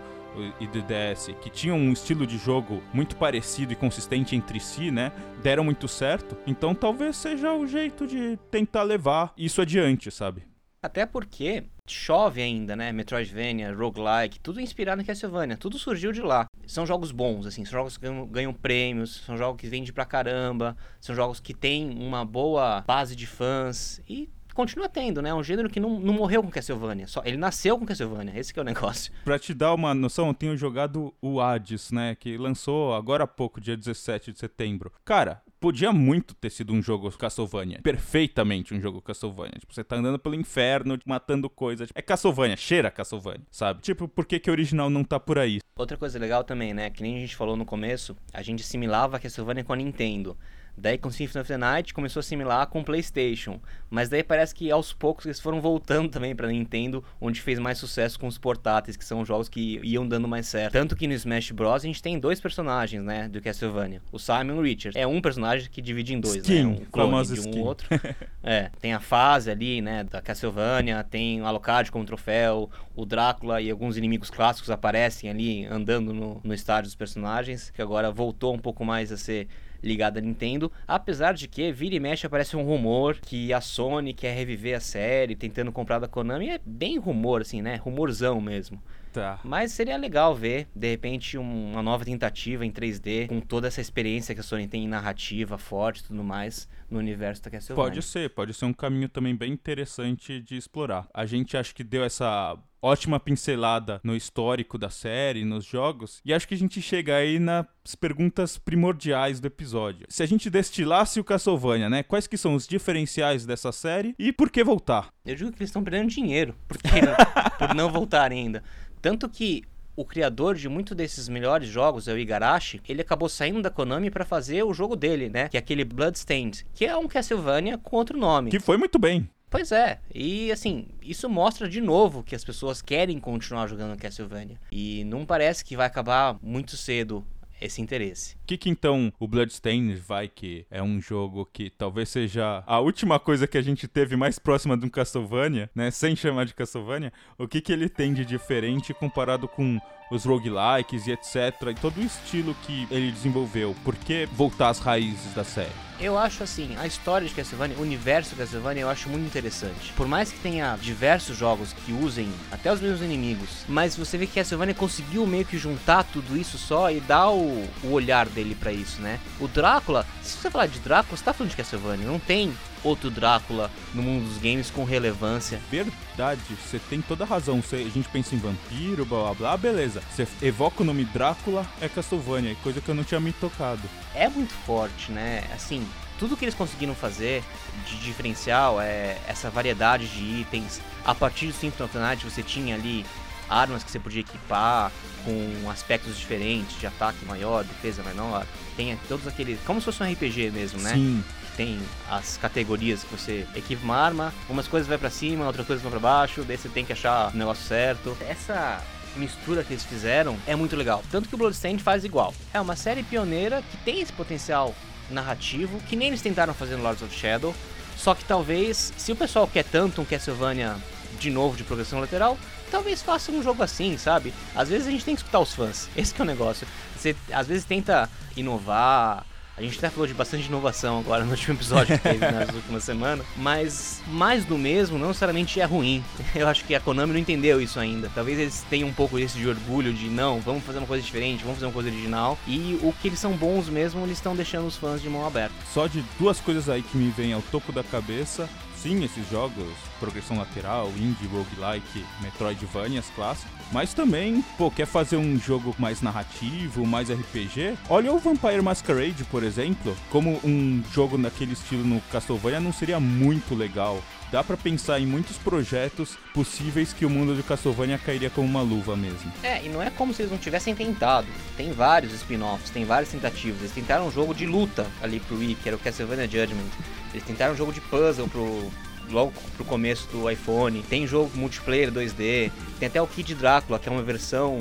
e 0.59 0.67
do 0.67 0.81
DS, 0.81 1.29
que 1.41 1.49
tinham 1.49 1.77
um 1.77 1.91
estilo 1.91 2.25
de 2.25 2.37
jogo 2.37 2.81
muito 2.93 3.15
parecido 3.15 3.73
e 3.73 3.75
consistente 3.75 4.35
entre 4.35 4.59
si, 4.59 4.91
né? 4.91 5.11
Deram 5.41 5.63
muito 5.63 5.87
certo. 5.87 6.37
Então 6.45 6.73
talvez 6.73 7.15
seja 7.17 7.53
o 7.53 7.65
jeito 7.67 8.05
de 8.07 8.37
tentar 8.49 8.83
levar 8.83 9.33
isso 9.37 9.61
adiante, 9.61 10.11
sabe? 10.11 10.43
Até 10.81 11.05
porque 11.05 11.65
chove 11.85 12.41
ainda, 12.41 12.75
né? 12.75 12.91
Metroidvania, 12.91 13.73
roguelike, 13.73 14.39
tudo 14.39 14.61
inspirado 14.61 15.01
em 15.01 15.05
Castlevania, 15.05 15.57
tudo 15.57 15.77
surgiu 15.77 16.11
de 16.11 16.21
lá. 16.21 16.45
São 16.65 16.85
jogos 16.85 17.11
bons, 17.11 17.45
assim, 17.45 17.65
são 17.65 17.79
jogos 17.79 17.97
que 17.97 18.03
ganham, 18.03 18.27
ganham 18.27 18.53
prêmios, 18.53 19.21
são 19.25 19.35
jogos 19.35 19.59
que 19.59 19.67
vendem 19.67 19.91
pra 19.91 20.05
caramba, 20.05 20.77
são 21.01 21.13
jogos 21.13 21.39
que 21.39 21.53
têm 21.53 21.89
uma 21.97 22.23
boa 22.23 22.81
base 22.87 23.15
de 23.15 23.27
fãs 23.27 23.99
e 24.07 24.29
continua 24.53 24.89
tendo, 24.89 25.21
né? 25.21 25.29
É 25.29 25.33
um 25.33 25.43
gênero 25.43 25.69
que 25.69 25.79
não, 25.79 25.99
não 25.99 26.13
morreu 26.13 26.43
com 26.43 26.49
Castlevania, 26.49 27.07
só 27.07 27.21
ele 27.25 27.37
nasceu 27.37 27.77
com 27.77 27.85
Castlevania, 27.85 28.37
esse 28.37 28.53
que 28.53 28.59
é 28.59 28.61
o 28.61 28.65
negócio. 28.65 29.11
Pra 29.23 29.39
te 29.39 29.53
dar 29.53 29.73
uma 29.73 29.93
noção, 29.93 30.27
eu 30.27 30.33
tenho 30.33 30.57
jogado 30.57 31.13
o 31.21 31.39
Hades, 31.39 31.91
né? 31.91 32.15
Que 32.15 32.37
lançou 32.37 32.93
agora 32.93 33.23
há 33.23 33.27
pouco, 33.27 33.61
dia 33.61 33.77
17 33.77 34.33
de 34.33 34.39
setembro. 34.39 34.91
Cara, 35.05 35.41
podia 35.59 35.91
muito 35.91 36.33
ter 36.33 36.49
sido 36.49 36.73
um 36.73 36.81
jogo 36.81 37.11
Castlevania. 37.11 37.79
Perfeitamente 37.81 38.73
um 38.73 38.81
jogo 38.81 39.01
Castlevania. 39.01 39.59
Tipo, 39.59 39.73
você 39.73 39.83
tá 39.83 39.95
andando 39.95 40.17
pelo 40.17 40.35
inferno, 40.35 40.97
matando 41.05 41.49
coisas. 41.49 41.89
É 41.93 42.01
Castlevania, 42.01 42.55
cheira 42.55 42.89
Castlevania, 42.89 43.45
sabe? 43.51 43.81
Tipo, 43.81 44.07
por 44.07 44.25
que, 44.25 44.39
que 44.39 44.49
o 44.49 44.53
original 44.53 44.89
não 44.89 45.03
tá 45.03 45.19
por 45.19 45.37
aí? 45.37 45.59
Outra 45.75 45.97
coisa 45.97 46.17
legal 46.17 46.43
também, 46.43 46.73
né? 46.73 46.89
Que 46.89 47.01
nem 47.01 47.17
a 47.17 47.19
gente 47.19 47.35
falou 47.35 47.55
no 47.55 47.65
começo, 47.65 48.15
a 48.33 48.41
gente 48.41 48.63
assimilava 48.63 49.17
a 49.17 49.19
Castlevania 49.19 49.63
com 49.63 49.73
a 49.73 49.75
Nintendo. 49.75 50.37
Daí 50.79 50.97
com 50.97 51.11
Symphony 51.11 51.41
of 51.41 51.47
the 51.47 51.57
Night 51.57 51.93
começou 51.93 52.19
a 52.19 52.21
assimilar 52.21 52.67
com 52.67 52.79
o 52.79 52.83
PlayStation. 52.83 53.59
Mas 53.89 54.09
daí 54.09 54.23
parece 54.23 54.55
que 54.55 54.71
aos 54.71 54.93
poucos 54.93 55.25
eles 55.25 55.39
foram 55.39 55.59
voltando 55.59 56.09
também 56.09 56.35
pra 56.35 56.47
Nintendo, 56.47 57.03
onde 57.19 57.41
fez 57.41 57.59
mais 57.59 57.77
sucesso 57.77 58.19
com 58.19 58.27
os 58.27 58.37
portáteis, 58.37 58.95
que 58.95 59.03
são 59.03 59.25
jogos 59.25 59.49
que 59.49 59.79
iam 59.83 60.07
dando 60.07 60.27
mais 60.27 60.47
certo. 60.47 60.73
Tanto 60.73 60.95
que 60.95 61.07
no 61.07 61.13
Smash 61.13 61.51
Bros. 61.51 61.83
a 61.83 61.87
gente 61.87 62.01
tem 62.01 62.19
dois 62.19 62.39
personagens, 62.39 63.03
né, 63.03 63.27
do 63.27 63.41
Castlevania. 63.41 64.01
O 64.11 64.19
Simon 64.19 64.55
e 64.55 64.59
o 64.59 64.61
Richard. 64.61 64.97
É 64.97 65.05
um 65.05 65.21
personagem 65.21 65.69
que 65.69 65.81
divide 65.81 66.13
em 66.13 66.19
dois, 66.19 66.37
Skin, 66.37 66.63
né? 66.63 66.77
Um 66.81 66.85
clone 66.85 67.25
de 67.25 67.31
um 67.33 67.49
skin. 67.49 67.59
outro. 67.61 67.87
é, 68.43 68.69
tem 68.79 68.93
a 68.93 68.99
fase 68.99 69.51
ali, 69.51 69.81
né, 69.81 70.03
da 70.03 70.21
Castlevania, 70.21 71.03
tem 71.03 71.41
o 71.41 71.45
Alucard 71.45 71.91
como 71.91 72.05
troféu, 72.05 72.69
o 72.95 73.05
Drácula 73.05 73.61
e 73.61 73.69
alguns 73.69 73.97
inimigos 73.97 74.29
clássicos 74.29 74.69
aparecem 74.69 75.29
ali 75.29 75.65
andando 75.65 76.13
no, 76.13 76.39
no 76.43 76.53
estádio 76.53 76.87
dos 76.87 76.95
personagens, 76.95 77.69
que 77.71 77.81
agora 77.81 78.11
voltou 78.11 78.53
um 78.53 78.59
pouco 78.59 78.85
mais 78.85 79.11
a 79.11 79.17
ser 79.17 79.47
ligada 79.81 80.19
à 80.19 80.21
Nintendo, 80.21 80.71
apesar 80.87 81.33
de 81.33 81.47
que 81.47 81.71
vira 81.71 81.95
e 81.95 81.99
mexe 81.99 82.25
aparece 82.25 82.55
um 82.55 82.63
rumor 82.63 83.17
que 83.19 83.53
a 83.53 83.61
Sony 83.61 84.13
quer 84.13 84.35
reviver 84.35 84.75
a 84.75 84.79
série, 84.79 85.35
tentando 85.35 85.71
comprar 85.71 85.99
da 85.99 86.07
Konami, 86.07 86.49
é 86.49 86.59
bem 86.65 86.97
rumor 86.97 87.41
assim, 87.41 87.61
né? 87.61 87.75
Rumorzão 87.75 88.39
mesmo. 88.41 88.81
Tá. 89.13 89.39
Mas 89.43 89.71
seria 89.71 89.97
legal 89.97 90.35
ver, 90.35 90.67
de 90.75 90.89
repente, 90.89 91.37
um- 91.37 91.71
uma 91.71 91.81
nova 91.81 92.05
tentativa 92.05 92.65
em 92.65 92.71
3D, 92.71 93.27
com 93.27 93.39
toda 93.41 93.67
essa 93.67 93.81
experiência 93.81 94.35
que 94.35 94.41
a 94.41 94.43
Sony 94.43 94.67
tem 94.67 94.83
em 94.83 94.87
narrativa 94.87 95.57
forte 95.57 95.99
e 95.99 96.03
tudo 96.03 96.23
mais, 96.23 96.67
no 96.89 96.99
universo 96.99 97.41
da 97.43 97.49
Castlevania. 97.49 97.89
Pode 97.89 98.01
ser, 98.03 98.29
pode 98.29 98.53
ser 98.53 98.65
um 98.65 98.73
caminho 98.73 99.09
também 99.09 99.35
bem 99.35 99.51
interessante 99.53 100.39
de 100.41 100.55
explorar. 100.57 101.07
A 101.13 101.25
gente 101.25 101.55
acho 101.57 101.73
que 101.73 101.83
deu 101.83 102.03
essa 102.03 102.55
ótima 102.81 103.19
pincelada 103.19 103.99
no 104.03 104.15
histórico 104.15 104.77
da 104.77 104.89
série, 104.89 105.43
nos 105.43 105.65
jogos, 105.65 106.21
e 106.23 106.33
acho 106.33 106.47
que 106.47 106.53
a 106.53 106.57
gente 106.57 106.81
chega 106.81 107.15
aí 107.17 107.37
nas 107.37 107.65
perguntas 107.99 108.57
primordiais 108.57 109.39
do 109.39 109.47
episódio. 109.47 110.05
Se 110.09 110.23
a 110.23 110.25
gente 110.25 110.49
destilasse 110.49 111.19
o 111.19 111.23
Castlevania, 111.23 111.89
né? 111.89 112.03
Quais 112.03 112.25
que 112.25 112.37
são 112.37 112.53
os 112.55 112.65
diferenciais 112.67 113.45
dessa 113.45 113.71
série 113.71 114.15
e 114.17 114.31
por 114.31 114.49
que 114.49 114.63
voltar? 114.63 115.09
Eu 115.25 115.35
digo 115.35 115.51
que 115.51 115.57
eles 115.59 115.69
estão 115.69 115.83
perdendo 115.83 116.09
dinheiro 116.09 116.55
porque, 116.67 116.87
por 117.59 117.75
não 117.75 117.91
voltar 117.91 118.31
ainda. 118.31 118.63
Tanto 119.01 119.29
que 119.29 119.63
o 119.95 120.05
criador 120.05 120.55
de 120.55 120.69
muitos 120.69 120.95
desses 120.95 121.27
melhores 121.27 121.67
jogos, 121.67 122.07
é 122.07 122.13
o 122.13 122.17
Igarashi, 122.17 122.81
ele 122.87 123.01
acabou 123.01 123.27
saindo 123.27 123.61
da 123.61 123.69
Konami 123.69 124.09
pra 124.09 124.23
fazer 124.23 124.63
o 124.63 124.73
jogo 124.73 124.95
dele, 124.95 125.29
né? 125.29 125.49
Que 125.49 125.57
é 125.57 125.59
aquele 125.59 125.83
Bloodstained, 125.83 126.65
que 126.73 126.85
é 126.85 126.95
um 126.95 127.07
Castlevania 127.07 127.77
com 127.77 127.97
outro 127.97 128.17
nome. 128.17 128.49
Que 128.49 128.61
foi 128.61 128.77
muito 128.77 128.97
bem. 128.97 129.29
Pois 129.49 129.71
é, 129.71 129.99
e 130.13 130.51
assim, 130.51 130.87
isso 131.01 131.27
mostra 131.27 131.67
de 131.67 131.81
novo 131.81 132.23
que 132.23 132.35
as 132.35 132.45
pessoas 132.45 132.81
querem 132.81 133.19
continuar 133.19 133.67
jogando 133.67 133.97
Castlevania. 133.97 134.59
E 134.71 135.03
não 135.05 135.25
parece 135.25 135.65
que 135.65 135.75
vai 135.75 135.87
acabar 135.87 136.37
muito 136.41 136.77
cedo 136.77 137.25
esse 137.61 137.81
interesse. 137.81 138.35
O 138.35 138.45
que, 138.45 138.57
que 138.57 138.69
então 138.69 139.11
o 139.19 139.27
Bloodstained 139.27 139.95
vai 139.95 140.27
que 140.27 140.65
é 140.69 140.81
um 140.81 141.01
jogo 141.01 141.45
que 141.45 141.69
talvez 141.69 142.09
seja 142.09 142.63
a 142.65 142.79
última 142.79 143.19
coisa 143.19 143.47
que 143.47 143.57
a 143.57 143.61
gente 143.61 143.87
teve 143.87 144.15
mais 144.15 144.39
próxima 144.39 144.77
de 144.77 144.85
um 144.85 144.89
Castlevania, 144.89 145.69
né? 145.75 145.91
Sem 145.91 146.15
chamar 146.15 146.45
de 146.45 146.53
Castlevania. 146.53 147.11
O 147.37 147.47
que, 147.47 147.61
que 147.61 147.71
ele 147.71 147.89
tem 147.89 148.13
de 148.13 148.25
diferente 148.25 148.93
comparado 148.93 149.47
com 149.47 149.79
os 150.09 150.25
roguelikes 150.25 151.07
e 151.07 151.11
etc. 151.11 151.35
E 151.71 151.75
todo 151.75 151.97
o 151.97 152.03
estilo 152.03 152.55
que 152.63 152.87
ele 152.89 153.11
desenvolveu. 153.11 153.75
Por 153.83 153.95
que 153.95 154.27
voltar 154.31 154.69
às 154.69 154.79
raízes 154.79 155.33
da 155.33 155.43
série? 155.43 155.89
Eu 155.99 156.17
acho 156.17 156.43
assim, 156.43 156.77
a 156.77 156.87
história 156.87 157.27
de 157.27 157.33
Castlevania, 157.33 157.75
o 157.77 157.81
universo 157.81 158.29
de 158.29 158.37
Castlevania 158.37 158.83
eu 158.83 158.89
acho 158.89 159.09
muito 159.09 159.25
interessante. 159.25 159.91
Por 159.97 160.07
mais 160.07 160.31
que 160.31 160.39
tenha 160.39 160.77
diversos 160.77 161.35
jogos 161.35 161.73
que 161.73 161.91
usem 161.91 162.31
até 162.49 162.71
os 162.71 162.79
mesmos 162.79 163.01
inimigos, 163.01 163.65
mas 163.67 163.97
você 163.97 164.17
vê 164.17 164.25
que 164.25 164.35
Castlevania 164.35 164.73
conseguiu 164.73 165.27
meio 165.27 165.43
que 165.43 165.57
juntar 165.57 166.05
tudo 166.05 166.37
isso 166.37 166.57
só 166.57 166.89
e 166.89 167.01
dar 167.01 167.29
o, 167.31 167.67
o 167.83 167.91
olhar 167.91 168.29
dele 168.29 168.55
pra 168.55 168.71
isso, 168.71 169.01
né? 169.01 169.19
O 169.41 169.47
Drácula, 169.49 170.05
se 170.21 170.37
você 170.37 170.49
falar 170.49 170.67
de 170.67 170.79
Drácula, 170.79 171.17
você 171.17 171.23
tá 171.23 171.33
falando 171.33 171.51
de 171.51 171.57
Castlevania, 171.57 172.07
não 172.07 172.19
tem 172.19 172.53
outro 172.83 173.09
Drácula 173.09 173.69
no 173.93 174.01
mundo 174.01 174.27
dos 174.27 174.37
games 174.37 174.69
com 174.71 174.83
relevância. 174.83 175.59
Verdade, 175.71 176.41
você 176.63 176.79
tem 176.89 177.01
toda 177.01 177.23
a 177.23 177.27
razão. 177.27 177.61
Você- 177.61 177.77
a 177.87 177.89
gente 177.89 178.09
pensa 178.09 178.35
em 178.35 178.37
vampiro, 178.37 179.05
blá 179.05 179.19
blá 179.25 179.33
blá, 179.33 179.57
beleza. 179.57 180.01
Você 180.13 180.27
evoca 180.41 180.81
o 180.83 180.85
nome 180.85 181.05
Drácula, 181.05 181.65
é 181.81 181.87
Castlevania, 181.89 182.55
coisa 182.63 182.81
que 182.81 182.89
eu 182.89 182.95
não 182.95 183.03
tinha 183.03 183.19
me 183.19 183.31
tocado. 183.33 183.81
é 184.15 184.27
muito 184.27 184.53
forte, 184.65 185.11
né? 185.11 185.43
Assim, 185.53 185.87
tudo 186.17 186.35
que 186.35 186.43
eles 186.43 186.55
conseguiram 186.55 186.93
fazer 186.95 187.43
de 187.85 187.97
diferencial 187.97 188.81
é 188.81 189.17
essa 189.27 189.49
variedade 189.49 190.07
de 190.07 190.41
itens. 190.41 190.81
A 191.05 191.15
partir 191.15 191.47
do 191.47 191.53
Symphony 191.53 191.85
of 191.85 191.93
the 191.93 191.99
Night 191.99 192.25
você 192.25 192.43
tinha 192.43 192.75
ali 192.75 193.05
armas 193.49 193.83
que 193.83 193.91
você 193.91 193.99
podia 193.99 194.21
equipar 194.21 194.91
com 195.25 195.69
aspectos 195.69 196.17
diferentes, 196.17 196.79
de 196.79 196.87
ataque 196.87 197.25
maior, 197.25 197.63
defesa 197.63 198.03
menor. 198.03 198.45
Tem 198.75 198.97
todos 199.07 199.27
aqueles. 199.27 199.59
Como 199.65 199.79
se 199.81 199.85
fosse 199.85 200.01
um 200.03 200.11
RPG 200.11 200.51
mesmo, 200.51 200.79
né? 200.81 200.93
Sim, 200.93 201.23
Tem 201.57 201.79
as 202.09 202.37
categorias 202.37 203.03
que 203.03 203.15
você 203.15 203.45
equipa 203.55 203.83
uma 203.83 203.97
arma, 203.97 204.33
umas 204.49 204.67
coisas 204.67 204.87
vai 204.87 204.97
pra 204.97 205.09
cima, 205.09 205.45
outras 205.45 205.67
coisas 205.67 205.83
vão 205.83 205.91
pra 205.91 205.99
baixo, 205.99 206.43
daí 206.43 206.57
você 206.57 206.69
tem 206.69 206.85
que 206.85 206.93
achar 206.93 207.33
o 207.33 207.37
negócio 207.37 207.65
certo. 207.67 208.15
Essa 208.21 208.81
mistura 209.15 209.63
que 209.63 209.73
eles 209.73 209.83
fizeram 209.83 210.37
é 210.47 210.55
muito 210.55 210.75
legal. 210.75 211.03
Tanto 211.11 211.27
que 211.27 211.35
o 211.35 211.37
Bloodstained 211.37 211.83
faz 211.83 212.05
igual. 212.05 212.33
É 212.53 212.61
uma 212.61 212.75
série 212.75 213.03
pioneira 213.03 213.61
que 213.69 213.77
tem 213.77 213.99
esse 213.99 214.13
potencial 214.13 214.73
narrativo, 215.09 215.79
que 215.89 215.95
nem 215.95 216.09
eles 216.09 216.21
tentaram 216.21 216.53
fazer 216.53 216.77
no 216.77 216.83
Lords 216.83 217.01
of 217.01 217.13
Shadow. 217.13 217.53
Só 217.97 218.15
que 218.15 218.23
talvez, 218.23 218.93
se 218.95 219.11
o 219.11 219.15
pessoal 219.15 219.45
quer 219.45 219.65
tanto 219.65 219.99
um 219.99 220.05
Castlevania 220.05 220.77
de 221.19 221.29
novo 221.29 221.57
de 221.57 221.63
progressão 221.65 221.99
lateral, 221.99 222.37
talvez 222.69 223.01
faça 223.01 223.31
um 223.31 223.43
jogo 223.43 223.63
assim, 223.63 223.97
sabe? 223.97 224.33
Às 224.55 224.69
vezes 224.69 224.87
a 224.87 224.91
gente 224.91 225.05
tem 225.05 225.15
que 225.15 225.21
escutar 225.21 225.39
os 225.39 225.53
fãs. 225.53 225.89
Esse 225.95 226.13
é 226.17 226.21
o 226.21 226.25
negócio. 226.25 226.67
Você 226.95 227.15
às 227.31 227.47
vezes 227.47 227.65
tenta 227.65 228.09
inovar. 228.35 229.25
A 229.57 229.61
gente 229.61 229.77
até 229.77 229.89
falou 229.89 230.07
de 230.07 230.13
bastante 230.13 230.47
inovação 230.47 230.99
agora 230.99 231.25
no 231.25 231.31
último 231.31 231.53
episódio 231.53 231.97
que 231.97 232.01
teve 232.01 232.19
nas 232.31 232.47
últimas 232.47 232.81
semanas, 232.81 233.25
mas 233.35 234.01
mais 234.07 234.45
do 234.45 234.57
mesmo 234.57 234.97
não 234.97 235.09
necessariamente 235.09 235.59
é 235.59 235.65
ruim. 235.65 236.01
Eu 236.33 236.47
acho 236.47 236.63
que 236.63 236.73
a 236.73 236.79
Konami 236.79 237.11
não 237.11 237.19
entendeu 237.19 237.59
isso 237.59 237.77
ainda. 237.77 238.09
Talvez 238.15 238.39
eles 238.39 238.65
tenham 238.69 238.87
um 238.87 238.93
pouco 238.93 239.17
desse 239.17 239.37
de 239.37 239.49
orgulho 239.49 239.91
de 239.93 240.07
não, 240.07 240.39
vamos 240.39 240.63
fazer 240.63 240.77
uma 240.77 240.87
coisa 240.87 241.03
diferente, 241.03 241.43
vamos 241.43 241.55
fazer 241.57 241.65
uma 241.65 241.73
coisa 241.73 241.89
original. 241.89 242.39
E 242.47 242.79
o 242.81 242.93
que 242.93 243.09
eles 243.09 243.19
são 243.19 243.33
bons 243.33 243.67
mesmo, 243.67 244.01
eles 244.05 244.17
estão 244.17 244.33
deixando 244.33 244.65
os 244.65 244.77
fãs 244.77 245.01
de 245.01 245.09
mão 245.09 245.27
aberta. 245.27 245.53
Só 245.73 245.87
de 245.87 246.05
duas 246.17 246.39
coisas 246.39 246.69
aí 246.69 246.81
que 246.81 246.97
me 246.97 247.11
vêm 247.11 247.33
ao 247.33 247.41
topo 247.41 247.73
da 247.73 247.83
cabeça. 247.83 248.49
Sim, 248.81 249.03
esses 249.03 249.29
jogos, 249.29 249.67
progressão 249.99 250.37
lateral, 250.37 250.89
indie, 250.97 251.27
roguelike, 251.27 252.05
metroidvanias 252.21 253.11
clássicos. 253.13 253.51
Mas 253.73 253.93
também, 253.93 254.41
pô, 254.57 254.71
quer 254.71 254.85
fazer 254.85 255.17
um 255.17 255.37
jogo 255.37 255.75
mais 255.77 256.01
narrativo, 256.01 256.85
mais 256.87 257.09
RPG? 257.09 257.77
Olha 257.89 258.13
o 258.13 258.19
Vampire 258.19 258.61
Masquerade, 258.61 259.25
por 259.25 259.43
exemplo. 259.43 259.97
Como 260.09 260.39
um 260.45 260.81
jogo 260.93 261.17
naquele 261.17 261.53
estilo 261.53 261.83
no 261.83 261.99
Castlevania 262.09 262.61
não 262.61 262.71
seria 262.71 263.01
muito 263.01 263.53
legal. 263.53 264.01
Dá 264.31 264.43
pra 264.43 264.55
pensar 264.55 264.99
em 264.99 265.05
muitos 265.05 265.37
projetos 265.37 266.17
possíveis 266.33 266.93
que 266.93 267.05
o 267.05 267.09
mundo 267.09 267.35
de 267.35 267.43
Castlevania 267.43 267.97
cairia 267.97 268.29
como 268.29 268.47
uma 268.47 268.61
luva 268.61 268.95
mesmo. 268.95 269.29
É, 269.43 269.65
e 269.65 269.69
não 269.69 269.81
é 269.81 269.89
como 269.89 270.13
se 270.13 270.21
eles 270.21 270.31
não 270.31 270.37
tivessem 270.37 270.73
tentado. 270.73 271.27
Tem 271.57 271.73
vários 271.73 272.13
spin-offs, 272.13 272.69
tem 272.69 272.85
várias 272.85 273.11
tentativas. 273.11 273.59
Eles 273.59 273.73
tentaram 273.73 274.07
um 274.07 274.11
jogo 274.11 274.33
de 274.33 274.45
luta 274.45 274.87
ali 275.01 275.19
pro 275.19 275.37
Wii, 275.37 275.55
que 275.55 275.67
era 275.67 275.75
o 275.75 275.79
Castlevania 275.79 276.29
Judgment. 276.29 276.69
Eles 277.13 277.25
tentaram 277.25 277.53
um 277.53 277.57
jogo 277.57 277.71
de 277.73 277.81
puzzle 277.81 278.27
pro 278.27 278.69
logo 279.09 279.33
pro 279.55 279.65
começo 279.65 280.07
do 280.11 280.29
iPhone. 280.29 280.83
Tem 280.83 281.07
jogo 281.07 281.31
multiplayer 281.35 281.91
2D. 281.91 282.51
Tem 282.79 282.87
até 282.87 283.01
o 283.01 283.07
Kid 283.07 283.33
Drácula, 283.35 283.79
que 283.79 283.89
é 283.89 283.91
uma 283.91 284.03
versão 284.03 284.59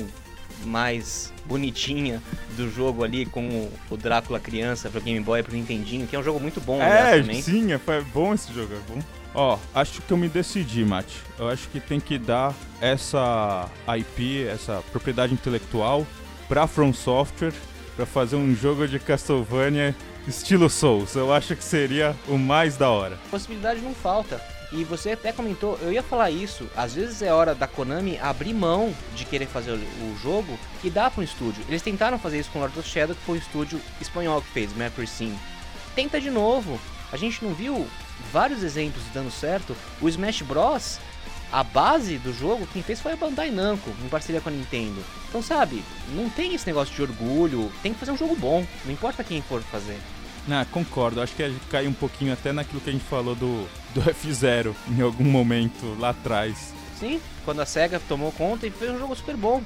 mais 0.65 1.31
bonitinha 1.45 2.21
do 2.57 2.69
jogo 2.71 3.03
ali 3.03 3.25
com 3.25 3.69
o- 3.89 3.97
Drácula 3.97 4.39
criança 4.39 4.89
pro 4.89 4.99
Game 5.01 5.19
Boy 5.23 5.39
e 5.39 5.43
pro 5.43 5.53
Nintendinho, 5.55 6.05
que 6.07 6.15
é 6.15 6.19
um 6.19 6.23
jogo 6.23 6.39
muito 6.39 6.59
bom 6.59 6.81
É, 6.81 7.21
sim, 7.41 7.71
é, 7.71 7.75
é 7.75 8.01
bom 8.13 8.33
esse 8.33 8.51
jogo, 8.53 8.73
é 8.73 8.93
bom. 8.93 8.99
Ó, 9.33 9.57
acho 9.75 10.01
que 10.01 10.11
eu 10.11 10.17
me 10.17 10.27
decidi, 10.27 10.83
Mate. 10.83 11.15
Eu 11.37 11.47
acho 11.47 11.67
que 11.69 11.79
tem 11.79 11.99
que 11.99 12.17
dar 12.17 12.53
essa 12.81 13.69
IP, 13.97 14.43
essa 14.47 14.83
propriedade 14.91 15.33
intelectual 15.33 16.05
pra 16.47 16.65
From 16.67 16.91
Software 16.93 17.53
pra 17.95 18.05
fazer 18.05 18.35
um 18.35 18.55
jogo 18.55 18.87
de 18.87 18.97
Castlevania 18.99 19.95
estilo 20.29 20.69
Souls. 20.69 21.15
Eu 21.15 21.33
acho 21.33 21.55
que 21.55 21.63
seria 21.63 22.15
o 22.27 22.37
mais 22.37 22.77
da 22.77 22.89
hora. 22.89 23.17
possibilidade 23.29 23.81
não 23.81 23.93
falta. 23.93 24.41
E 24.71 24.83
você 24.83 25.13
até 25.13 25.31
comentou, 25.31 25.79
eu 25.81 25.91
ia 25.91 26.03
falar 26.03 26.29
isso, 26.29 26.69
às 26.77 26.93
vezes 26.93 27.23
é 27.23 27.33
hora 27.33 27.55
da 27.55 27.65
Konami 27.65 28.19
abrir 28.19 28.53
mão 28.53 28.93
de 29.15 29.25
querer 29.25 29.47
fazer 29.47 29.71
o, 29.71 30.17
jogo 30.21 30.59
e 30.83 30.91
dar 30.91 31.09
para 31.09 31.21
um 31.21 31.23
estúdio. 31.23 31.63
Eles 31.67 31.81
tentaram 31.81 32.19
fazer 32.19 32.39
isso 32.39 32.51
com 32.51 32.59
Lord 32.59 32.77
of 32.77 32.87
Shadow, 32.87 33.15
que 33.15 33.21
foi 33.23 33.39
o 33.39 33.41
estúdio 33.41 33.81
espanhol 33.99 34.41
que 34.43 34.49
fez, 34.49 34.71
Mercury 34.73 35.07
Sim. 35.07 35.35
Tenta 35.95 36.21
de 36.21 36.29
novo. 36.29 36.79
A 37.11 37.17
gente 37.17 37.43
não 37.43 37.51
viu 37.51 37.87
vários 38.31 38.61
exemplos 38.61 39.01
dando 39.11 39.31
certo. 39.31 39.75
O 39.99 40.07
Smash 40.07 40.43
Bros, 40.43 40.99
a 41.51 41.63
base 41.63 42.19
do 42.19 42.31
jogo, 42.31 42.67
quem 42.71 42.83
fez 42.83 43.01
foi 43.01 43.13
a 43.13 43.15
Bandai 43.15 43.49
Namco, 43.49 43.89
em 44.05 44.07
parceria 44.07 44.39
com 44.39 44.49
a 44.49 44.51
Nintendo. 44.51 45.03
Então, 45.27 45.41
sabe, 45.41 45.83
não 46.13 46.29
tem 46.29 46.53
esse 46.53 46.67
negócio 46.67 46.93
de 46.93 47.01
orgulho, 47.01 47.71
tem 47.81 47.91
que 47.91 47.99
fazer 47.99 48.11
um 48.11 48.17
jogo 48.17 48.35
bom, 48.35 48.63
não 48.85 48.93
importa 48.93 49.23
quem 49.23 49.41
for 49.41 49.61
fazer. 49.63 49.97
Ah, 50.49 50.65
concordo. 50.71 51.21
Acho 51.21 51.35
que 51.35 51.43
a 51.43 51.49
gente 51.49 51.65
cai 51.67 51.87
um 51.87 51.93
pouquinho 51.93 52.33
até 52.33 52.51
naquilo 52.51 52.81
que 52.81 52.89
a 52.89 52.93
gente 52.93 53.05
falou 53.05 53.35
do, 53.35 53.67
do 53.93 54.01
F0 54.01 54.73
em 54.97 55.01
algum 55.01 55.23
momento 55.23 55.97
lá 55.99 56.09
atrás. 56.09 56.73
Sim, 56.99 57.19
quando 57.45 57.61
a 57.61 57.65
SEGA 57.65 57.99
tomou 58.07 58.31
conta 58.31 58.67
e 58.67 58.71
fez 58.71 58.91
um 58.91 58.99
jogo 58.99 59.15
super 59.15 59.35
bom. 59.35 59.63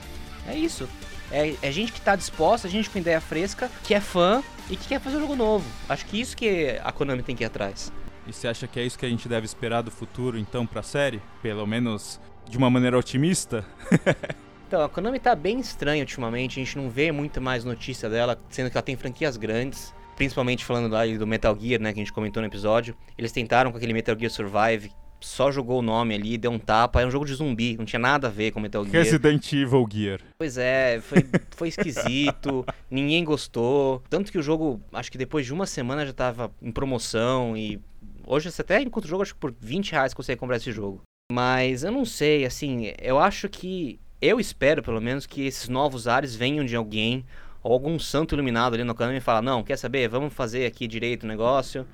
É 0.47 0.55
isso. 0.55 0.87
É, 1.31 1.55
é 1.61 1.71
gente 1.71 1.91
que 1.91 2.01
tá 2.01 2.15
disposta, 2.15 2.69
gente 2.69 2.89
com 2.89 2.99
ideia 2.99 3.19
fresca, 3.19 3.69
que 3.83 3.93
é 3.93 3.99
fã 3.99 4.43
e 4.69 4.75
que 4.75 4.87
quer 4.87 4.99
fazer 4.99 5.17
um 5.17 5.21
jogo 5.21 5.35
novo. 5.35 5.65
Acho 5.89 6.05
que 6.05 6.19
isso 6.19 6.37
que 6.37 6.79
a 6.83 6.91
Konami 6.91 7.23
tem 7.23 7.35
que 7.35 7.43
ir 7.43 7.47
atrás. 7.47 7.91
E 8.27 8.31
você 8.31 8.47
acha 8.47 8.67
que 8.67 8.79
é 8.79 8.83
isso 8.83 8.97
que 8.97 9.05
a 9.05 9.09
gente 9.09 9.27
deve 9.27 9.45
esperar 9.45 9.81
do 9.81 9.91
futuro, 9.91 10.37
então, 10.37 10.65
pra 10.65 10.81
série? 10.81 11.21
Pelo 11.41 11.65
menos 11.65 12.19
de 12.47 12.57
uma 12.57 12.69
maneira 12.69 12.97
otimista? 12.97 13.65
Então, 14.65 14.83
a 14.83 14.89
Konami 14.89 15.19
tá 15.19 15.35
bem 15.35 15.59
estranha 15.59 16.01
ultimamente, 16.01 16.59
a 16.59 16.63
gente 16.63 16.79
não 16.79 16.89
vê 16.89 17.11
muito 17.11 17.39
mais 17.39 17.63
notícia 17.63 18.09
dela, 18.09 18.41
sendo 18.49 18.71
que 18.71 18.77
ela 18.77 18.81
tem 18.81 18.95
franquias 18.95 19.37
grandes. 19.37 19.93
Principalmente 20.15 20.63
falando 20.63 20.91
lá 20.91 21.05
do 21.05 21.27
Metal 21.27 21.57
Gear, 21.59 21.81
né, 21.81 21.93
que 21.93 21.99
a 21.99 22.03
gente 22.03 22.13
comentou 22.13 22.41
no 22.41 22.47
episódio. 22.47 22.95
Eles 23.17 23.31
tentaram 23.31 23.71
com 23.71 23.77
aquele 23.77 23.93
Metal 23.93 24.17
Gear 24.17 24.31
Survive, 24.31 24.91
só 25.19 25.51
jogou 25.51 25.79
o 25.79 25.81
nome 25.81 26.13
ali, 26.13 26.37
deu 26.37 26.51
um 26.51 26.59
tapa, 26.59 26.99
era 26.99 27.07
um 27.07 27.11
jogo 27.11 27.25
de 27.25 27.33
zumbi, 27.33 27.77
não 27.77 27.85
tinha 27.85 27.99
nada 27.99 28.27
a 28.27 28.29
ver 28.29 28.51
com 28.51 28.59
Metal 28.59 28.83
Gear. 28.83 29.03
Resident 29.03 29.53
Evil 29.53 29.87
Gear. 29.91 30.19
Pois 30.37 30.57
é, 30.57 30.99
foi, 31.01 31.25
foi 31.55 31.67
esquisito, 31.69 32.65
ninguém 32.91 33.23
gostou. 33.23 34.03
Tanto 34.09 34.31
que 34.31 34.37
o 34.37 34.43
jogo, 34.43 34.81
acho 34.91 35.11
que 35.11 35.17
depois 35.17 35.45
de 35.45 35.53
uma 35.53 35.65
semana 35.65 36.05
já 36.05 36.13
tava 36.13 36.51
em 36.61 36.71
promoção 36.71 37.55
e 37.55 37.79
hoje 38.27 38.51
você 38.51 38.61
até 38.61 38.81
encontra 38.81 39.07
o 39.07 39.09
jogo, 39.09 39.23
acho 39.23 39.33
que 39.33 39.39
por 39.39 39.53
20 39.59 39.91
reais 39.93 40.13
consegue 40.13 40.39
comprar 40.39 40.57
esse 40.57 40.71
jogo. 40.71 41.01
Mas 41.31 41.83
eu 41.83 41.91
não 41.91 42.03
sei, 42.05 42.45
assim, 42.45 42.91
eu 43.01 43.17
acho 43.17 43.47
que 43.47 43.99
Eu 44.21 44.39
espero, 44.39 44.81
pelo 44.81 45.01
menos, 45.01 45.25
que 45.25 45.45
esses 45.45 45.67
novos 45.67 46.07
ares 46.07 46.33
venham 46.33 46.63
de 46.63 46.75
alguém, 46.77 47.25
algum 47.71 47.97
santo 47.97 48.35
iluminado 48.35 48.73
ali 48.73 48.83
no 48.83 48.93
canal 48.93 49.15
e 49.15 49.19
fala, 49.21 49.41
não, 49.41 49.63
quer 49.63 49.77
saber, 49.77 50.09
vamos 50.09 50.33
fazer 50.33 50.65
aqui 50.65 50.87
direito 50.87 51.23
o 51.23 51.27
negócio. 51.27 51.87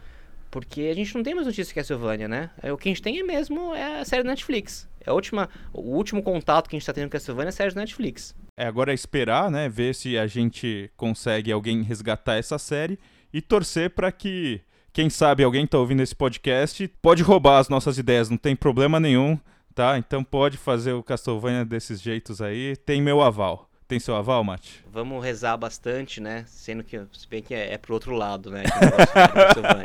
Porque 0.52 0.82
a 0.82 0.96
gente 0.96 1.14
não 1.14 1.22
tem 1.22 1.36
mais 1.36 1.46
notícia 1.46 1.70
de 1.70 1.76
Castlevania, 1.76 2.28
né? 2.28 2.50
É, 2.62 2.74
o 2.74 2.78
que 2.78 2.90
a 2.90 2.92
gente 2.92 3.04
tem 3.04 3.20
é 3.20 3.24
mesmo 3.24 3.76
é 3.76 4.00
a 4.02 4.06
série 4.06 4.24
da 4.24 4.30
Netflix. 4.32 4.90
É 5.06 5.12
a 5.12 5.14
última, 5.14 5.48
o 5.72 5.82
último 5.96 6.24
contato 6.24 6.68
que 6.68 6.76
a 6.76 6.80
gente 6.80 6.86
tá 6.86 6.94
tendo 6.94 7.06
com 7.06 7.12
Castlevania 7.12 7.50
é 7.50 7.50
a 7.50 7.54
série 7.54 7.74
da 7.74 7.82
Netflix. 7.82 8.36
É, 8.58 8.66
agora 8.66 8.92
é 8.92 8.96
esperar, 8.96 9.52
né? 9.52 9.70
Ver 9.70 9.94
se 9.94 10.18
a 10.18 10.26
gente 10.26 10.92
consegue 10.98 11.52
alguém 11.52 11.84
resgatar 11.84 12.36
essa 12.36 12.58
série 12.58 12.98
e 13.32 13.42
torcer 13.42 13.92
para 13.92 14.12
que, 14.12 14.60
quem 14.92 15.08
sabe, 15.08 15.44
alguém 15.44 15.68
tá 15.68 15.78
ouvindo 15.78 16.02
esse 16.02 16.16
podcast 16.16 16.88
pode 17.00 17.22
roubar 17.22 17.60
as 17.60 17.70
nossas 17.70 18.00
ideias, 18.00 18.30
não 18.30 18.38
tem 18.38 18.56
problema 18.56 19.00
nenhum, 19.00 19.40
tá? 19.76 20.00
Então 20.00 20.24
pode 20.24 20.58
fazer 20.58 20.94
o 20.94 21.04
Castlevania 21.04 21.64
desses 21.64 22.02
jeitos 22.02 22.42
aí, 22.42 22.76
tem 22.76 23.02
meu 23.02 23.22
aval. 23.22 23.69
Tem 23.90 23.98
seu 24.00 24.16
aval, 24.16 24.44
Mate? 24.44 24.86
Vamos 24.94 25.26
rezar 25.26 25.58
bastante, 25.58 26.22
né? 26.22 26.46
Sendo 26.46 26.84
que, 26.84 26.96
se 27.12 27.28
bem 27.28 27.42
que 27.42 27.56
é, 27.56 27.74
é 27.74 27.78
pro 27.80 27.96
outro 27.96 28.14
lado, 28.14 28.52
né? 28.52 28.62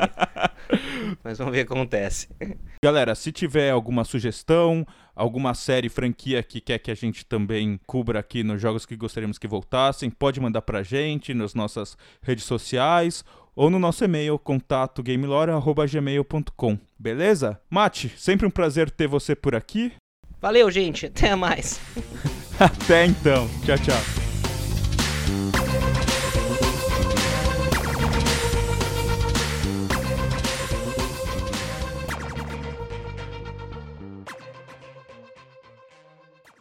Mas 1.25 1.38
vamos 1.38 1.55
ver 1.55 1.62
o 1.62 1.67
que 1.67 1.73
acontece. 1.73 2.29
Galera, 2.85 3.14
se 3.14 3.33
tiver 3.33 3.71
alguma 3.71 4.05
sugestão, 4.05 4.87
alguma 5.17 5.55
série, 5.55 5.88
franquia 5.88 6.43
que 6.43 6.61
quer 6.61 6.81
que 6.81 6.90
a 6.90 6.95
gente 6.95 7.25
também 7.25 7.81
cubra 7.87 8.21
aqui 8.21 8.45
nos 8.45 8.61
jogos 8.61 8.85
que 8.85 8.95
gostaríamos 8.95 9.38
que 9.38 9.49
voltassem, 9.49 10.11
pode 10.11 10.38
mandar 10.38 10.61
pra 10.61 10.83
gente 10.83 11.33
nas 11.33 11.55
nossas 11.55 11.97
redes 12.21 12.45
sociais 12.45 13.25
ou 13.57 13.71
no 13.71 13.79
nosso 13.79 14.05
e-mail 14.05 14.38
contato 14.38 15.03
gamelore@gmail.com. 15.03 16.79
Beleza? 16.99 17.59
Mate, 17.71 18.12
sempre 18.19 18.47
um 18.47 18.51
prazer 18.51 18.90
ter 18.90 19.07
você 19.07 19.35
por 19.35 19.55
aqui. 19.55 19.95
Valeu, 20.43 20.71
gente. 20.71 21.07
Até 21.07 21.35
mais. 21.35 21.81
Até 22.59 23.07
então. 23.07 23.49
Tchau, 23.64 23.79
tchau. 23.79 24.24